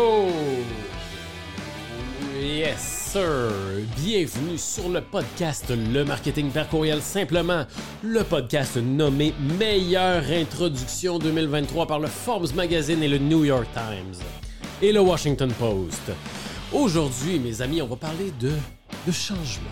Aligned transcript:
Oh! 0.00 0.28
Yes, 2.40 3.10
sir! 3.12 3.50
Bienvenue 3.96 4.56
sur 4.56 4.88
le 4.88 5.00
podcast 5.00 5.64
Le 5.70 6.04
Marketing 6.04 6.50
par 6.50 6.68
courriel 6.68 7.02
Simplement, 7.02 7.66
le 8.04 8.22
podcast 8.22 8.76
nommé 8.76 9.34
Meilleure 9.58 10.22
introduction 10.30 11.18
2023 11.18 11.88
par 11.88 11.98
le 11.98 12.06
Forbes 12.06 12.54
Magazine 12.54 13.02
et 13.02 13.08
le 13.08 13.18
New 13.18 13.44
York 13.44 13.66
Times 13.74 14.14
et 14.80 14.92
le 14.92 15.00
Washington 15.00 15.52
Post. 15.58 16.12
Aujourd'hui, 16.72 17.40
mes 17.40 17.60
amis, 17.60 17.82
on 17.82 17.88
va 17.88 17.96
parler 17.96 18.32
de, 18.38 18.52
de 19.04 19.12
changement. 19.12 19.66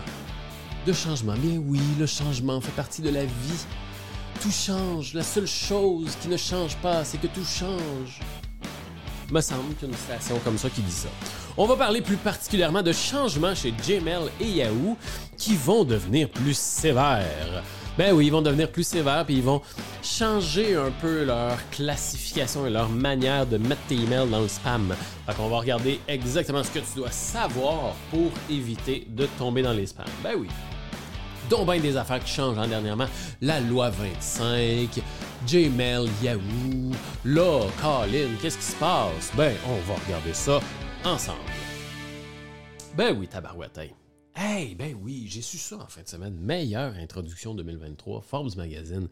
De 0.85 0.91
changement. 0.91 1.35
Bien 1.37 1.61
oui, 1.65 1.79
le 1.97 2.05
changement 2.05 2.59
fait 2.59 2.75
partie 2.75 3.01
de 3.01 3.11
la 3.11 3.23
vie. 3.23 3.65
Tout 4.41 4.51
change. 4.51 5.13
La 5.13 5.23
seule 5.23 5.47
chose 5.47 6.17
qui 6.21 6.27
ne 6.27 6.37
change 6.37 6.75
pas, 6.77 7.05
c'est 7.05 7.17
que 7.17 7.27
tout 7.27 7.45
change. 7.45 8.19
Me 9.29 9.41
semble 9.41 9.73
qu'il 9.75 9.89
y 9.89 9.91
a 9.91 9.93
une 9.93 9.99
citation 9.99 10.39
comme 10.39 10.57
ça 10.57 10.69
qui 10.69 10.81
dit 10.81 10.91
ça. 10.91 11.09
On 11.57 11.65
va 11.65 11.75
parler 11.75 12.01
plus 12.01 12.15
particulièrement 12.15 12.81
de 12.81 12.93
changements 12.93 13.53
chez 13.53 13.71
Gmail 13.71 14.29
et 14.39 14.47
Yahoo 14.47 14.95
qui 15.37 15.55
vont 15.55 15.83
devenir 15.83 16.29
plus 16.29 16.57
sévères. 16.57 17.63
Ben 17.97 18.13
oui, 18.13 18.27
ils 18.27 18.31
vont 18.31 18.41
devenir 18.41 18.71
plus 18.71 18.87
sévères 18.87 19.25
puis 19.25 19.35
ils 19.35 19.43
vont 19.43 19.61
changer 20.01 20.75
un 20.75 20.91
peu 20.91 21.25
leur 21.25 21.57
classification 21.71 22.65
et 22.67 22.69
leur 22.69 22.87
manière 22.87 23.45
de 23.45 23.57
mettre 23.57 23.81
tes 23.89 23.95
emails 23.95 24.29
dans 24.29 24.39
le 24.39 24.47
spam. 24.47 24.95
Fait 25.25 25.35
qu'on 25.35 25.49
va 25.49 25.57
regarder 25.57 25.99
exactement 26.07 26.63
ce 26.63 26.69
que 26.71 26.79
tu 26.79 26.95
dois 26.95 27.11
savoir 27.11 27.95
pour 28.11 28.31
éviter 28.49 29.07
de 29.09 29.25
tomber 29.37 29.61
dans 29.61 29.73
les 29.73 29.87
spams. 29.87 30.05
Ben 30.23 30.35
oui. 30.39 30.47
Donc 31.49 31.65
ben 31.65 31.81
des 31.81 31.97
affaires 31.97 32.23
qui 32.23 32.31
changent 32.31 32.57
hein, 32.57 32.67
dernièrement. 32.67 33.07
La 33.41 33.59
loi 33.59 33.89
25, 33.89 35.01
Gmail, 35.47 36.09
Yahoo. 36.21 36.91
Là, 37.23 37.69
Colin, 37.79 38.35
qu'est-ce 38.41 38.57
qui 38.57 38.63
se 38.65 38.75
passe? 38.75 39.31
Ben, 39.37 39.55
on 39.65 39.79
va 39.81 39.95
regarder 39.95 40.33
ça 40.33 40.59
ensemble. 41.05 41.39
Ben 42.97 43.17
oui, 43.17 43.29
tabarouette, 43.29 43.77
hey. 43.77 43.95
Hey, 44.35 44.75
ben 44.75 44.93
oui, 45.01 45.25
j'ai 45.29 45.41
su 45.41 45.57
ça 45.57 45.77
en 45.77 45.87
fin 45.87 46.01
de 46.01 46.07
semaine. 46.09 46.37
Meilleure 46.37 46.93
introduction 46.95 47.55
2023, 47.55 48.21
Forbes 48.21 48.57
Magazine. 48.57 49.07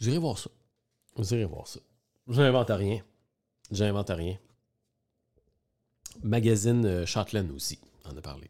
Vous 0.00 0.08
irez 0.08 0.16
voir 0.16 0.38
ça. 0.38 0.48
Vous 1.16 1.34
irez 1.34 1.44
voir 1.44 1.66
ça. 1.66 1.80
J'invente 2.28 2.70
rien. 2.70 3.02
J'invente 3.70 4.08
rien. 4.08 4.38
Magazine 6.22 6.84
euh, 6.86 7.04
Châtelaine 7.04 7.50
aussi, 7.50 7.78
on 8.06 8.16
a 8.16 8.20
parlé. 8.22 8.48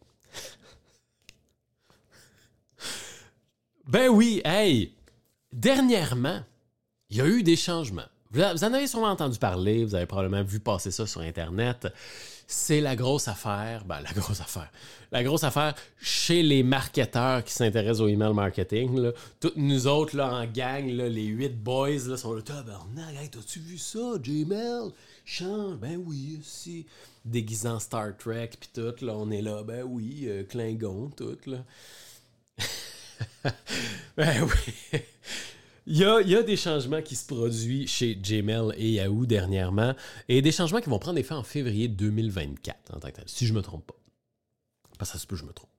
ben 3.89 4.09
oui, 4.09 4.41
hey! 4.45 4.95
Dernièrement, 5.53 6.43
il 7.13 7.19
y 7.19 7.21
a 7.21 7.27
eu 7.27 7.43
des 7.43 7.57
changements. 7.57 8.09
Vous 8.31 8.41
en 8.41 8.73
avez 8.73 8.87
sûrement 8.87 9.11
entendu 9.11 9.39
parler, 9.39 9.85
vous 9.85 9.95
avez 9.95 10.07
probablement 10.07 10.43
vu 10.43 10.61
passer 10.61 10.91
ça 10.91 11.07
sur 11.07 11.21
Internet. 11.21 11.87
C'est 12.47 12.81
la 12.81 12.97
grosse 12.97 13.29
affaire, 13.29 13.85
ben 13.85 14.01
la 14.01 14.13
grosse 14.19 14.41
affaire, 14.41 14.73
la 15.11 15.23
grosse 15.23 15.45
affaire 15.45 15.75
chez 16.01 16.43
les 16.43 16.63
marketeurs 16.63 17.45
qui 17.45 17.53
s'intéressent 17.53 18.01
au 18.01 18.09
email 18.09 18.33
marketing. 18.33 19.13
Toutes 19.41 19.57
nous 19.57 19.87
autres 19.87 20.17
là, 20.17 20.33
en 20.33 20.47
gang, 20.47 20.87
les 20.87 21.25
huit 21.25 21.63
boys 21.63 22.09
là, 22.09 22.17
sont 22.17 22.33
là, 22.33 22.41
tabarnak, 22.41 23.15
hey, 23.21 23.29
t'as-tu 23.29 23.61
vu 23.61 23.77
ça, 23.77 24.15
Gmail? 24.19 24.93
Change, 25.27 25.77
ben 25.77 26.03
oui, 26.03 26.41
si. 26.43 26.87
Déguisant 27.27 27.79
Star 27.79 28.17
Trek, 28.17 28.53
puis 28.59 28.71
tout, 28.73 29.05
là, 29.05 29.13
on 29.15 29.31
est 29.31 29.43
là, 29.43 29.63
ben 29.63 29.83
oui, 29.83 30.25
euh, 30.25 30.45
Klingon, 30.45 31.11
tout, 31.15 31.39
là. 31.47 31.59
ben 34.17 34.43
oui. 34.43 35.01
Il 35.87 35.97
y, 35.97 36.05
a, 36.05 36.43
des 36.43 36.57
changements 36.57 37.03
qui 37.03 37.17
se 37.17 37.27
produisent 37.27 37.91
chez 37.91 38.15
Gmail 38.15 38.73
et 38.77 38.93
Yahoo 38.93 39.27
dernièrement, 39.27 39.95
et 40.29 40.41
des 40.41 40.53
changements 40.53 40.81
qui 40.81 40.89
vont 40.89 41.01
prendre 41.01 41.19
effet 41.19 41.35
en 41.35 41.43
février 41.43 41.89
2024, 41.89 42.95
en 42.95 43.01
tant 43.01 43.09
que 43.09 43.15
tel, 43.15 43.25
si 43.27 43.47
je 43.47 43.53
ne 43.53 43.59
me 43.59 43.63
trompe 43.63 43.87
pas. 43.87 43.97
Parce 44.97 45.11
que 45.11 45.19
ça 45.19 45.23
se 45.23 45.27
peut 45.27 45.35
je 45.35 45.45
me 45.45 45.53
trompe. 45.53 45.71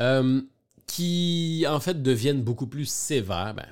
Euh, 0.00 0.40
qui, 0.86 1.64
en 1.68 1.80
fait, 1.80 2.02
deviennent 2.02 2.42
beaucoup 2.42 2.68
plus 2.68 2.88
sévères 2.88 3.54
ben, 3.54 3.66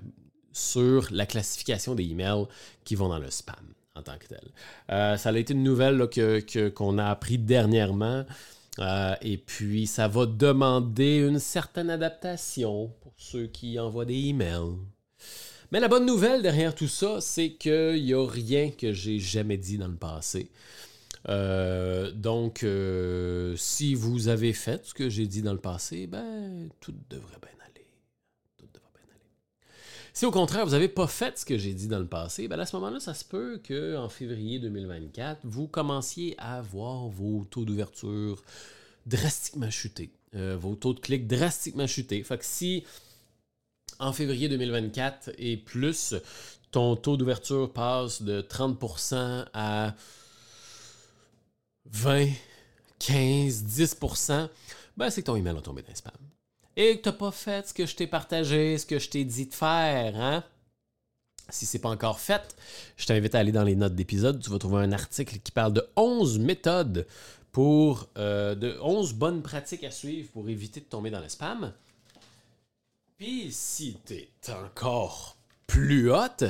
sur 0.53 1.07
la 1.13 1.25
classification 1.25 1.95
des 1.95 2.05
emails 2.05 2.47
qui 2.85 2.97
vont 2.97 3.09
dans 3.09 3.19
le 3.19 3.31
spam, 3.31 3.75
en 3.95 4.03
tant 4.03 4.19
que 4.19 4.27
tel. 4.27 4.51
Euh, 4.91 5.17
ça 5.17 5.29
a 5.29 5.39
été 5.39 5.55
une 5.55 5.63
nouvelle 5.63 5.99
qu'on 5.99 6.41
que, 6.41 6.99
a 6.99 7.11
appris 7.11 7.39
dernièrement. 7.39 8.25
Euh, 8.81 9.15
et 9.23 9.39
puis, 9.39 9.87
ça 9.87 10.09
va 10.09 10.27
demander 10.27 11.19
une 11.19 11.39
certaine 11.39 11.91
adaptation 11.91 12.93
pour 13.01 13.13
ceux 13.17 13.47
qui 13.47 13.79
envoient 13.79 14.05
des 14.05 14.27
emails. 14.27 14.75
Mais 15.71 15.81
la 15.81 15.89
bonne 15.89 16.07
nouvelle 16.07 16.41
derrière 16.41 16.75
tout 16.75 16.89
ça, 16.89 17.21
c'est 17.21 17.53
qu'il 17.53 18.03
n'y 18.03 18.15
a 18.15 18.27
rien 18.27 18.71
que 18.71 18.93
j'ai 18.93 19.19
jamais 19.19 19.59
dit 19.59 19.77
dans 19.77 19.89
le 19.89 19.97
passé. 19.97 20.51
Euh, 21.29 22.11
donc, 22.11 22.63
euh, 22.63 23.55
si 23.57 23.95
vous 23.95 24.29
avez 24.29 24.55
fait 24.55 24.87
ce 24.87 24.95
que 24.95 25.11
j'ai 25.11 25.27
dit 25.27 25.43
dans 25.43 25.53
le 25.53 25.59
passé, 25.59 26.07
ben, 26.07 26.69
tout 26.81 26.95
devrait 27.11 27.39
bien 27.43 27.67
aller. 27.67 27.87
Tout 28.57 28.67
devrait 28.73 28.89
bien 28.95 29.05
aller. 29.11 29.21
Si 30.15 30.25
au 30.25 30.31
contraire, 30.31 30.65
vous 30.65 30.73
n'avez 30.73 30.89
pas 30.89 31.07
fait 31.07 31.39
ce 31.39 31.45
que 31.45 31.59
j'ai 31.59 31.75
dit 31.75 31.89
dans 31.89 31.99
le 31.99 32.07
passé, 32.07 32.49
ben 32.49 32.59
à 32.59 32.65
ce 32.65 32.75
moment-là, 32.77 32.99
ça 32.99 33.13
se 33.13 33.25
peut 33.25 33.61
qu'en 33.67 34.09
février 34.09 34.59
2024, 34.59 35.41
vous 35.45 35.67
commenciez 35.67 36.35
à 36.39 36.63
voir 36.63 37.09
vos 37.09 37.45
taux 37.45 37.67
d'ouverture 37.67 38.43
drastiquement 39.05 39.71
chuter. 39.71 40.11
Euh, 40.35 40.57
vos 40.59 40.75
taux 40.75 40.95
de 40.95 41.01
clics 41.01 41.27
drastiquement 41.27 41.87
chuter. 41.87 42.23
Fait 42.23 42.39
que 42.39 42.45
si 42.45 42.85
en 43.99 44.13
février 44.13 44.49
2024 44.49 45.31
et 45.39 45.57
plus, 45.57 46.15
ton 46.71 46.97
taux 46.97 47.17
d'ouverture 47.17 47.73
passe 47.73 48.23
de 48.23 48.43
30% 48.43 49.47
à 49.53 49.95
20, 51.87 52.29
15, 52.99 53.65
10%, 53.65 54.49
ben 54.97 55.11
c'est 55.11 55.23
que 55.23 55.27
ton 55.27 55.37
email 55.37 55.57
a 55.57 55.61
tombé 55.61 55.83
dans 55.83 55.89
le 55.89 55.95
spam. 55.95 56.13
Et 56.77 56.99
que 56.99 57.03
tu 57.03 57.09
n'as 57.09 57.15
pas 57.15 57.31
fait 57.31 57.69
ce 57.69 57.75
que 57.75 57.87
je 57.87 57.97
t'ai 57.97 58.07
partagé, 58.07 58.79
ce 58.79 58.87
que 58.87 58.99
je 58.99 59.09
t'ai 59.09 59.25
dit 59.25 59.47
de 59.47 59.55
faire, 59.55 60.15
hein? 60.17 60.45
Si 61.51 61.65
c'est 61.65 61.79
pas 61.79 61.89
encore 61.89 62.21
fait, 62.21 62.55
je 62.99 63.07
t'invite 63.07 63.35
à 63.35 63.39
aller 63.39 63.53
dans 63.53 63.65
les 63.65 63.75
notes 63.75 63.95
d'épisode. 63.95 64.43
Tu 64.43 64.51
vas 64.51 64.59
trouver 64.59 64.83
un 64.83 64.93
article 64.93 65.39
qui 65.39 65.51
parle 65.51 65.73
de 65.73 65.83
11 65.97 66.39
méthodes 66.41 67.07
pour 67.53 68.09
euh, 68.19 68.55
de 68.55 68.79
11 68.83 69.15
bonnes 69.15 69.43
pratiques 69.43 69.83
à 69.83 69.91
suivre 69.91 70.31
pour 70.31 70.49
éviter 70.51 70.81
de 70.81 70.85
tomber 70.85 71.11
dans 71.11 71.21
le 71.21 71.29
spam. 71.31 71.73
Puis 73.19 73.51
si 73.51 73.99
t'es 74.05 74.31
encore 74.49 75.37
plus 75.67 76.13
haute, 76.13 76.45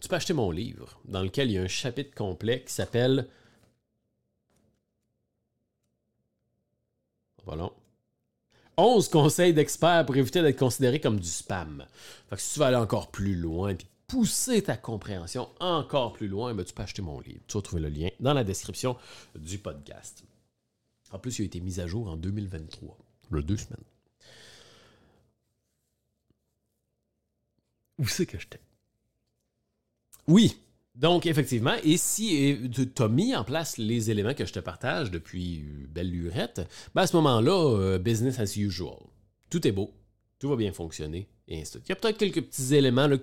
tu 0.00 0.08
peux 0.08 0.14
acheter 0.14 0.32
mon 0.32 0.52
livre, 0.52 1.00
dans 1.04 1.20
lequel 1.20 1.50
il 1.50 1.54
y 1.54 1.58
a 1.58 1.62
un 1.62 1.68
chapitre 1.68 2.14
complet 2.14 2.62
qui 2.62 2.72
s'appelle 2.72 3.28
Voilà. 7.44 7.70
11 8.76 9.08
conseils 9.08 9.52
d'experts 9.52 10.06
pour 10.06 10.16
éviter 10.16 10.42
d'être 10.42 10.58
considéré 10.58 11.00
comme 11.00 11.18
du 11.18 11.28
spam. 11.28 11.84
Fait 12.28 12.36
que 12.36 12.40
si 12.40 12.54
tu 12.54 12.60
veux 12.60 12.66
aller 12.66 12.76
encore 12.76 13.10
plus 13.10 13.34
loin 13.34 13.70
et 13.70 13.78
pousser 14.06 14.62
ta 14.62 14.76
compréhension 14.76 15.48
encore 15.58 16.12
plus 16.12 16.28
loin, 16.28 16.54
ben, 16.54 16.64
tu 16.64 16.72
peux 16.72 16.84
acheter 16.84 17.02
mon 17.02 17.18
livre. 17.20 17.40
Tu 17.48 17.56
vas 17.56 17.62
trouver 17.62 17.82
le 17.82 17.88
lien 17.88 18.10
dans 18.20 18.32
la 18.32 18.44
description 18.44 18.96
du 19.34 19.58
podcast. 19.58 20.22
En 21.10 21.18
plus, 21.18 21.40
il 21.40 21.42
a 21.42 21.46
été 21.46 21.60
mis 21.60 21.80
à 21.80 21.88
jour 21.88 22.08
en 22.08 22.16
2023, 22.16 22.96
le 23.30 23.42
deux 23.42 23.56
semaines. 23.56 23.89
Où 28.00 28.08
c'est 28.08 28.24
que 28.24 28.38
j'étais? 28.38 28.60
Oui, 30.26 30.56
donc 30.94 31.26
effectivement, 31.26 31.76
et 31.84 31.98
si 31.98 32.58
tu 32.72 33.02
as 33.02 33.08
mis 33.08 33.36
en 33.36 33.44
place 33.44 33.76
les 33.76 34.10
éléments 34.10 34.32
que 34.34 34.46
je 34.46 34.52
te 34.52 34.58
partage 34.58 35.10
depuis 35.10 35.62
belle 35.88 36.10
lurette, 36.10 36.62
ben 36.94 37.02
à 37.02 37.06
ce 37.06 37.14
moment-là, 37.16 37.76
euh, 37.76 37.98
business 37.98 38.38
as 38.38 38.56
usual. 38.56 38.96
Tout 39.50 39.66
est 39.66 39.72
beau, 39.72 39.92
tout 40.38 40.48
va 40.48 40.56
bien 40.56 40.72
fonctionner, 40.72 41.28
et 41.46 41.60
ainsi 41.60 41.72
de 41.72 41.78
suite. 41.78 41.84
Il 41.86 41.88
y 41.90 41.92
a 41.92 41.96
peut-être 41.96 42.18
quelques 42.18 42.42
petits 42.42 42.74
éléments 42.74 43.08
euh, 43.08 43.18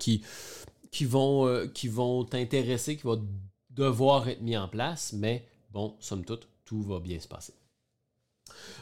qui 1.68 1.88
vont 1.88 2.24
t'intéresser, 2.24 2.98
qui 2.98 3.04
vont 3.04 3.28
devoir 3.72 4.28
être 4.28 4.42
mis 4.42 4.58
en 4.58 4.68
place, 4.68 5.14
mais 5.14 5.48
bon, 5.72 5.96
somme 6.00 6.24
toute, 6.24 6.48
tout 6.66 6.84
va 6.84 7.00
bien 7.00 7.20
se 7.20 7.28
passer. 7.28 7.54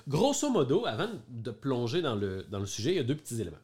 Grosso 0.08 0.50
modo, 0.50 0.86
avant 0.86 1.10
de 1.30 1.52
plonger 1.52 2.02
dans 2.02 2.16
le 2.16 2.66
sujet, 2.66 2.92
il 2.92 2.98
y 2.98 3.00
a 3.00 3.04
deux 3.04 3.16
petits 3.16 3.40
éléments. 3.40 3.58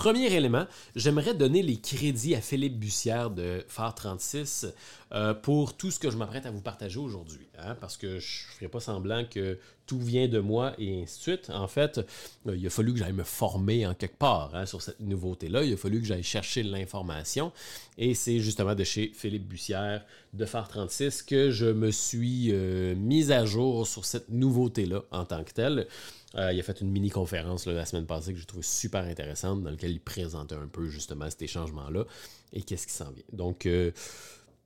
Premier 0.00 0.32
élément, 0.32 0.66
j'aimerais 0.96 1.34
donner 1.34 1.60
les 1.62 1.78
crédits 1.78 2.34
à 2.34 2.40
Philippe 2.40 2.78
Bussière 2.78 3.28
de 3.28 3.62
Phare 3.68 3.94
36 3.94 4.68
euh, 5.12 5.34
pour 5.34 5.76
tout 5.76 5.90
ce 5.90 5.98
que 5.98 6.10
je 6.10 6.16
m'apprête 6.16 6.46
à 6.46 6.50
vous 6.50 6.62
partager 6.62 6.98
aujourd'hui. 6.98 7.46
Hein, 7.58 7.74
parce 7.78 7.98
que 7.98 8.18
je 8.18 8.46
ne 8.46 8.52
ferai 8.54 8.68
pas 8.68 8.80
semblant 8.80 9.26
que 9.26 9.58
tout 9.90 9.98
vient 9.98 10.28
de 10.28 10.38
moi 10.38 10.72
et 10.78 11.02
ainsi 11.02 11.18
de 11.18 11.22
suite. 11.22 11.50
En 11.50 11.66
fait, 11.66 11.98
euh, 12.46 12.56
il 12.56 12.64
a 12.64 12.70
fallu 12.70 12.92
que 12.92 13.00
j'aille 13.00 13.12
me 13.12 13.24
former 13.24 13.88
en 13.88 13.94
quelque 13.94 14.18
part 14.18 14.54
hein, 14.54 14.64
sur 14.64 14.82
cette 14.82 15.00
nouveauté-là. 15.00 15.64
Il 15.64 15.72
a 15.72 15.76
fallu 15.76 15.98
que 15.98 16.06
j'aille 16.06 16.22
chercher 16.22 16.62
l'information. 16.62 17.50
Et 17.98 18.14
c'est 18.14 18.38
justement 18.38 18.76
de 18.76 18.84
chez 18.84 19.10
Philippe 19.12 19.48
Bussière 19.48 20.06
de 20.32 20.44
Phare 20.44 20.68
36 20.68 21.24
que 21.24 21.50
je 21.50 21.66
me 21.66 21.90
suis 21.90 22.50
euh, 22.52 22.94
mis 22.94 23.32
à 23.32 23.44
jour 23.44 23.84
sur 23.84 24.04
cette 24.04 24.28
nouveauté-là 24.28 25.02
en 25.10 25.24
tant 25.24 25.42
que 25.42 25.52
telle. 25.52 25.88
Euh, 26.36 26.52
il 26.52 26.60
a 26.60 26.62
fait 26.62 26.80
une 26.80 26.90
mini-conférence 26.92 27.66
la 27.66 27.84
semaine 27.84 28.06
passée 28.06 28.32
que 28.32 28.38
j'ai 28.38 28.46
trouvé 28.46 28.62
super 28.62 29.02
intéressante, 29.02 29.64
dans 29.64 29.70
laquelle 29.70 29.90
il 29.90 30.00
présentait 30.00 30.54
un 30.54 30.68
peu 30.68 30.86
justement 30.86 31.26
ces 31.36 31.48
changements-là 31.48 32.04
et 32.52 32.62
qu'est-ce 32.62 32.86
qui 32.86 32.94
s'en 32.94 33.10
vient. 33.10 33.24
Donc, 33.32 33.68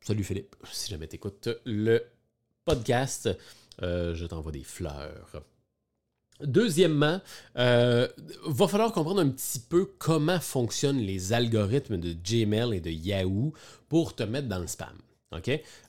salut 0.03 0.23
Philippe, 0.23 0.55
si 0.70 0.91
jamais 0.91 1.09
tu 1.09 1.17
écoutes 1.17 1.49
le 1.65 2.05
podcast, 2.67 3.31
je 3.81 4.26
t'envoie 4.26 4.53
des 4.53 4.65
fleurs. 4.65 5.44
Deuxièmement, 6.43 7.21
euh, 7.56 8.09
va 8.47 8.67
falloir 8.67 8.93
comprendre 8.93 9.21
un 9.21 9.29
petit 9.29 9.61
peu 9.61 9.88
comment 9.99 10.41
fonctionnent 10.41 10.99
les 10.99 11.32
algorithmes 11.32 11.97
de 11.97 12.12
Gmail 12.12 12.75
et 12.75 12.81
de 12.81 12.91
Yahoo 12.91 13.53
pour 13.88 14.17
te 14.17 14.25
mettre 14.25 14.49
dans 14.49 14.59
le 14.59 14.67
spam. 14.67 14.97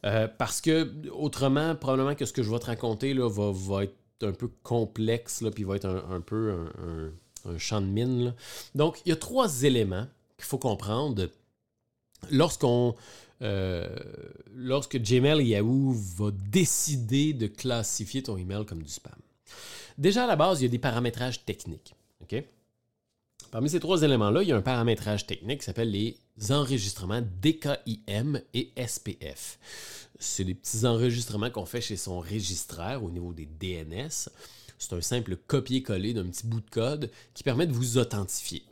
Euh, 0.06 0.28
parce 0.28 0.62
que 0.62 0.92
autrement, 1.10 1.76
probablement 1.76 2.16
que 2.16 2.26
ce 2.26 2.34
que 2.34 2.44
je 2.44 2.50
vais 2.50 2.60
te 2.60 2.66
raconter 2.66 3.14
là, 3.14 3.30
va, 3.30 3.84
être 3.84 3.96
un 4.22 4.32
peu 4.32 4.48
complexe, 4.64 5.42
là, 5.42 5.52
puis 5.52 5.64
va 5.64 5.76
être 5.76 5.86
un, 5.88 6.22
peu 6.22 6.56
un, 7.46 7.58
champ 7.58 7.82
de 7.82 7.88
mine. 7.88 8.34
Donc, 8.74 9.02
il 9.06 9.10
y 9.10 9.12
a 9.12 9.16
trois 9.16 9.64
éléments 9.64 10.08
qu'il 10.38 10.46
faut 10.46 10.58
comprendre 10.58 11.30
lorsqu'on 12.32 12.96
euh, 13.42 13.88
lorsque 14.54 14.98
Gmail 14.98 15.46
Yahoo 15.46 15.94
va 15.94 16.32
décider 16.32 17.34
de 17.34 17.48
classifier 17.48 18.24
ton 18.24 18.38
email 18.38 18.66
comme 18.66 18.82
du 18.82 18.90
spam. 18.90 19.14
Déjà 19.98 20.24
à 20.24 20.28
la 20.28 20.36
base, 20.36 20.62
il 20.62 20.64
y 20.64 20.68
a 20.68 20.70
des 20.70 20.80
paramétrages 20.80 21.46
techniques. 21.46 21.96
Parmi 23.52 23.70
ces 23.70 23.80
trois 23.80 24.02
éléments-là, 24.02 24.42
il 24.42 24.50
y 24.50 24.52
a 24.52 24.58
un 24.58 24.62
paramétrage 24.62 25.28
technique 25.28 25.60
qui 25.60 25.66
s'appelle 25.66 25.92
les 25.92 26.18
enregistrements 26.50 27.22
DKIM 27.42 28.42
et 28.54 28.72
SPF. 28.76 29.60
C'est 30.20 30.44
des 30.44 30.56
petits 30.56 30.86
enregistrements 30.86 31.50
qu'on 31.50 31.66
fait 31.66 31.82
chez 31.82 31.98
son 31.98 32.20
registraire 32.20 33.04
au 33.04 33.12
niveau 33.12 33.34
des 33.34 33.46
DNS. 33.46 34.30
C'est 34.78 34.94
un 34.94 35.02
simple 35.02 35.38
copier-coller 35.38 36.14
d'un 36.14 36.26
petit 36.26 36.48
bout 36.48 36.60
de 36.60 36.70
code 36.70 37.12
qui 37.34 37.44
permet 37.44 37.68
de 37.68 37.74
vous 37.74 37.98
authentifier. 37.98 38.64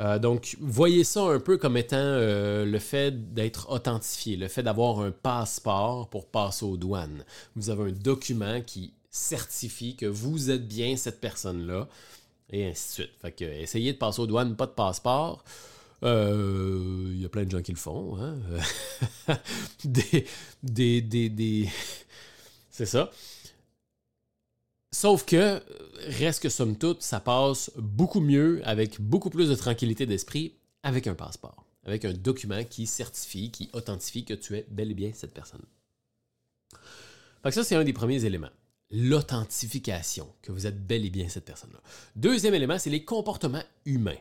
Euh, 0.00 0.18
donc, 0.18 0.56
voyez 0.60 1.04
ça 1.04 1.22
un 1.22 1.40
peu 1.40 1.56
comme 1.56 1.76
étant 1.76 1.96
euh, 1.96 2.64
le 2.64 2.78
fait 2.78 3.32
d'être 3.32 3.70
authentifié, 3.70 4.36
le 4.36 4.48
fait 4.48 4.62
d'avoir 4.62 5.00
un 5.00 5.10
passeport 5.10 6.08
pour 6.08 6.26
passer 6.26 6.64
aux 6.64 6.76
douanes. 6.76 7.24
Vous 7.56 7.70
avez 7.70 7.90
un 7.90 7.92
document 7.92 8.60
qui 8.60 8.92
certifie 9.10 9.96
que 9.96 10.06
vous 10.06 10.50
êtes 10.50 10.66
bien 10.66 10.96
cette 10.96 11.20
personne-là, 11.20 11.88
et 12.50 12.66
ainsi 12.66 12.88
de 12.88 12.92
suite. 12.92 13.20
Fait 13.20 13.32
que 13.32 13.44
essayez 13.44 13.92
de 13.92 13.98
passer 13.98 14.20
aux 14.20 14.26
douanes, 14.26 14.56
pas 14.56 14.66
de 14.66 14.72
passeport. 14.72 15.44
Il 16.02 16.08
euh, 16.08 17.14
y 17.16 17.24
a 17.24 17.28
plein 17.28 17.44
de 17.44 17.50
gens 17.50 17.62
qui 17.62 17.70
le 17.70 17.78
font. 17.78 18.18
Hein? 18.18 18.36
des, 19.84 20.26
des, 20.62 21.00
des, 21.00 21.28
des... 21.28 21.68
C'est 22.70 22.86
ça. 22.86 23.10
Sauf 24.94 25.24
que, 25.24 25.60
reste 26.06 26.42
que 26.42 26.48
somme 26.48 26.76
toute, 26.76 27.02
ça 27.02 27.20
passe 27.20 27.70
beaucoup 27.76 28.20
mieux, 28.20 28.60
avec 28.64 29.00
beaucoup 29.00 29.30
plus 29.30 29.48
de 29.48 29.54
tranquillité 29.54 30.06
d'esprit, 30.06 30.54
avec 30.82 31.06
un 31.06 31.14
passeport, 31.14 31.64
avec 31.84 32.04
un 32.04 32.12
document 32.12 32.62
qui 32.64 32.86
certifie, 32.86 33.50
qui 33.50 33.70
authentifie 33.72 34.24
que 34.24 34.34
tu 34.34 34.56
es 34.56 34.66
bel 34.70 34.90
et 34.90 34.94
bien 34.94 35.12
cette 35.14 35.32
personne. 35.32 35.62
Fait 37.42 37.48
que 37.48 37.54
ça, 37.54 37.64
c'est 37.64 37.76
un 37.76 37.84
des 37.84 37.92
premiers 37.92 38.24
éléments 38.24 38.50
l'authentification, 38.92 40.28
que 40.42 40.52
vous 40.52 40.66
êtes 40.66 40.86
bel 40.86 41.04
et 41.04 41.10
bien 41.10 41.28
cette 41.28 41.46
personne-là. 41.46 41.80
Deuxième 42.14 42.54
élément, 42.54 42.78
c'est 42.78 42.90
les 42.90 43.04
comportements 43.04 43.64
humains. 43.86 44.18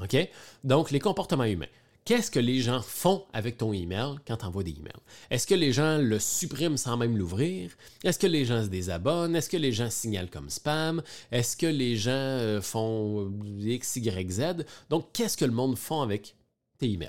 OK? 0.00 0.16
Donc, 0.64 0.90
les 0.90 0.98
comportements 0.98 1.44
humains. 1.44 1.68
Qu'est-ce 2.06 2.30
que 2.30 2.38
les 2.38 2.60
gens 2.60 2.82
font 2.82 3.24
avec 3.32 3.56
ton 3.56 3.72
email 3.72 4.16
quand 4.26 4.36
tu 4.36 4.44
envoies 4.44 4.62
des 4.62 4.72
emails? 4.72 4.92
Est-ce 5.30 5.46
que 5.46 5.54
les 5.54 5.72
gens 5.72 5.96
le 5.96 6.18
suppriment 6.18 6.76
sans 6.76 6.98
même 6.98 7.16
l'ouvrir? 7.16 7.70
Est-ce 8.02 8.18
que 8.18 8.26
les 8.26 8.44
gens 8.44 8.62
se 8.62 8.68
désabonnent? 8.68 9.34
Est-ce 9.34 9.48
que 9.48 9.56
les 9.56 9.72
gens 9.72 9.88
signalent 9.88 10.28
comme 10.28 10.50
spam? 10.50 11.02
Est-ce 11.32 11.56
que 11.56 11.64
les 11.64 11.96
gens 11.96 12.10
euh, 12.12 12.60
font 12.60 13.32
X, 13.58 13.96
Y, 13.96 14.30
Z? 14.30 14.66
Donc, 14.90 15.12
qu'est-ce 15.14 15.38
que 15.38 15.46
le 15.46 15.52
monde 15.52 15.78
font 15.78 16.02
avec 16.02 16.36
tes 16.76 16.90
emails? 16.90 17.08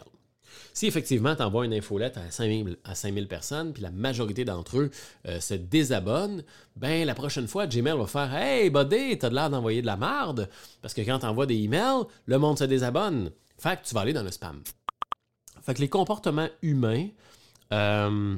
Si 0.74 0.88
effectivement 0.88 1.36
tu 1.36 1.42
envoies 1.42 1.66
une 1.66 1.74
infolette 1.74 2.16
à 2.16 2.32
5000, 2.32 2.78
à 2.86 2.96
5000 2.96 3.28
personnes, 3.28 3.74
puis 3.74 3.84
la 3.84 3.92
majorité 3.92 4.46
d'entre 4.46 4.78
eux 4.78 4.92
euh, 5.28 5.42
se 5.42 5.56
désabonnent, 5.56 6.42
ben 6.78 7.06
la 7.06 7.16
prochaine 7.16 7.50
fois, 7.50 7.68
Gmail 7.68 7.98
va 7.98 8.08
faire 8.08 8.34
Hey, 8.34 8.70
buddy, 8.70 9.18
t'as 9.18 9.30
de 9.30 9.36
l'air 9.36 9.50
d'envoyer 9.50 9.82
de 9.82 9.88
la 9.88 9.98
marde, 9.98 10.50
parce 10.82 10.94
que 10.94 11.02
quand 11.02 11.20
tu 11.20 11.26
envoies 11.26 11.48
des 11.48 11.58
emails, 11.58 12.04
le 12.28 12.40
monde 12.40 12.58
se 12.58 12.64
désabonne. 12.64 13.32
Fait 13.58 13.82
que 13.82 13.86
tu 13.86 13.94
vas 13.94 14.02
aller 14.02 14.14
dans 14.14 14.24
le 14.24 14.32
spam. 14.32 14.64
Fait 15.66 15.74
que 15.74 15.82
les 15.82 15.90
comportements 15.90 16.50
humains 16.62 17.08
euh, 17.74 18.38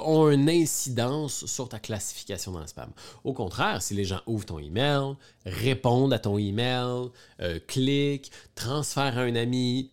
ont 0.00 0.30
une 0.30 0.48
incidence 0.48 1.44
sur 1.46 1.68
ta 1.68 1.80
classification 1.80 2.52
dans 2.52 2.60
le 2.60 2.68
spam. 2.68 2.92
Au 3.24 3.32
contraire, 3.32 3.82
si 3.82 3.94
les 3.94 4.04
gens 4.04 4.20
ouvrent 4.26 4.46
ton 4.46 4.60
email, 4.60 5.14
répondent 5.44 6.12
à 6.12 6.20
ton 6.20 6.38
email, 6.38 7.08
euh, 7.40 7.58
cliquent, 7.66 8.30
transfèrent 8.54 9.18
à 9.18 9.22
un 9.22 9.34
ami, 9.34 9.90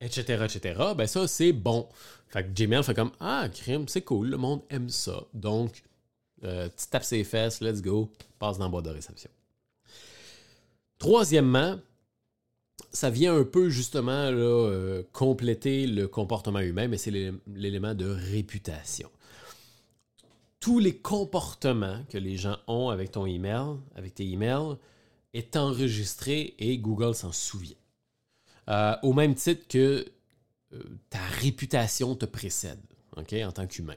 etc., 0.00 0.44
etc., 0.44 0.80
ben 0.96 1.06
ça, 1.06 1.28
c'est 1.28 1.52
bon. 1.52 1.86
Fait 2.28 2.44
que 2.44 2.48
Gmail 2.48 2.82
fait 2.82 2.94
comme 2.94 3.12
Ah, 3.20 3.46
crime, 3.52 3.86
c'est 3.88 4.02
cool, 4.02 4.30
le 4.30 4.38
monde 4.38 4.62
aime 4.70 4.88
ça. 4.88 5.22
Donc, 5.34 5.82
euh, 6.44 6.70
tu 6.74 6.86
tapes 6.88 7.04
ses 7.04 7.24
fesses, 7.24 7.60
let's 7.60 7.82
go, 7.82 8.10
passe 8.38 8.56
dans 8.56 8.64
le 8.64 8.70
boîte 8.70 8.86
de 8.86 8.90
réception. 8.90 9.30
Troisièmement, 10.98 11.78
ça 12.92 13.10
vient 13.10 13.34
un 13.36 13.44
peu 13.44 13.68
justement 13.68 14.12
euh, 14.12 15.02
compléter 15.12 15.86
le 15.86 16.08
comportement 16.08 16.60
humain, 16.60 16.88
mais 16.88 16.98
c'est 16.98 17.10
l'élément 17.10 17.94
de 17.94 18.06
réputation. 18.06 19.10
Tous 20.60 20.78
les 20.78 20.96
comportements 20.96 22.04
que 22.08 22.18
les 22.18 22.36
gens 22.36 22.56
ont 22.68 22.90
avec 22.90 23.10
ton 23.12 23.26
email, 23.26 23.76
avec 23.96 24.14
tes 24.14 24.28
emails, 24.28 24.76
est 25.34 25.56
enregistré 25.56 26.54
et 26.58 26.78
Google 26.78 27.14
s'en 27.14 27.32
souvient. 27.32 27.76
Euh, 28.68 28.94
au 29.02 29.12
même 29.12 29.34
titre 29.34 29.66
que 29.66 30.06
euh, 30.72 30.82
ta 31.10 31.18
réputation 31.40 32.14
te 32.14 32.26
précède 32.26 32.78
en 33.16 33.52
tant 33.52 33.66
qu'humain. 33.66 33.96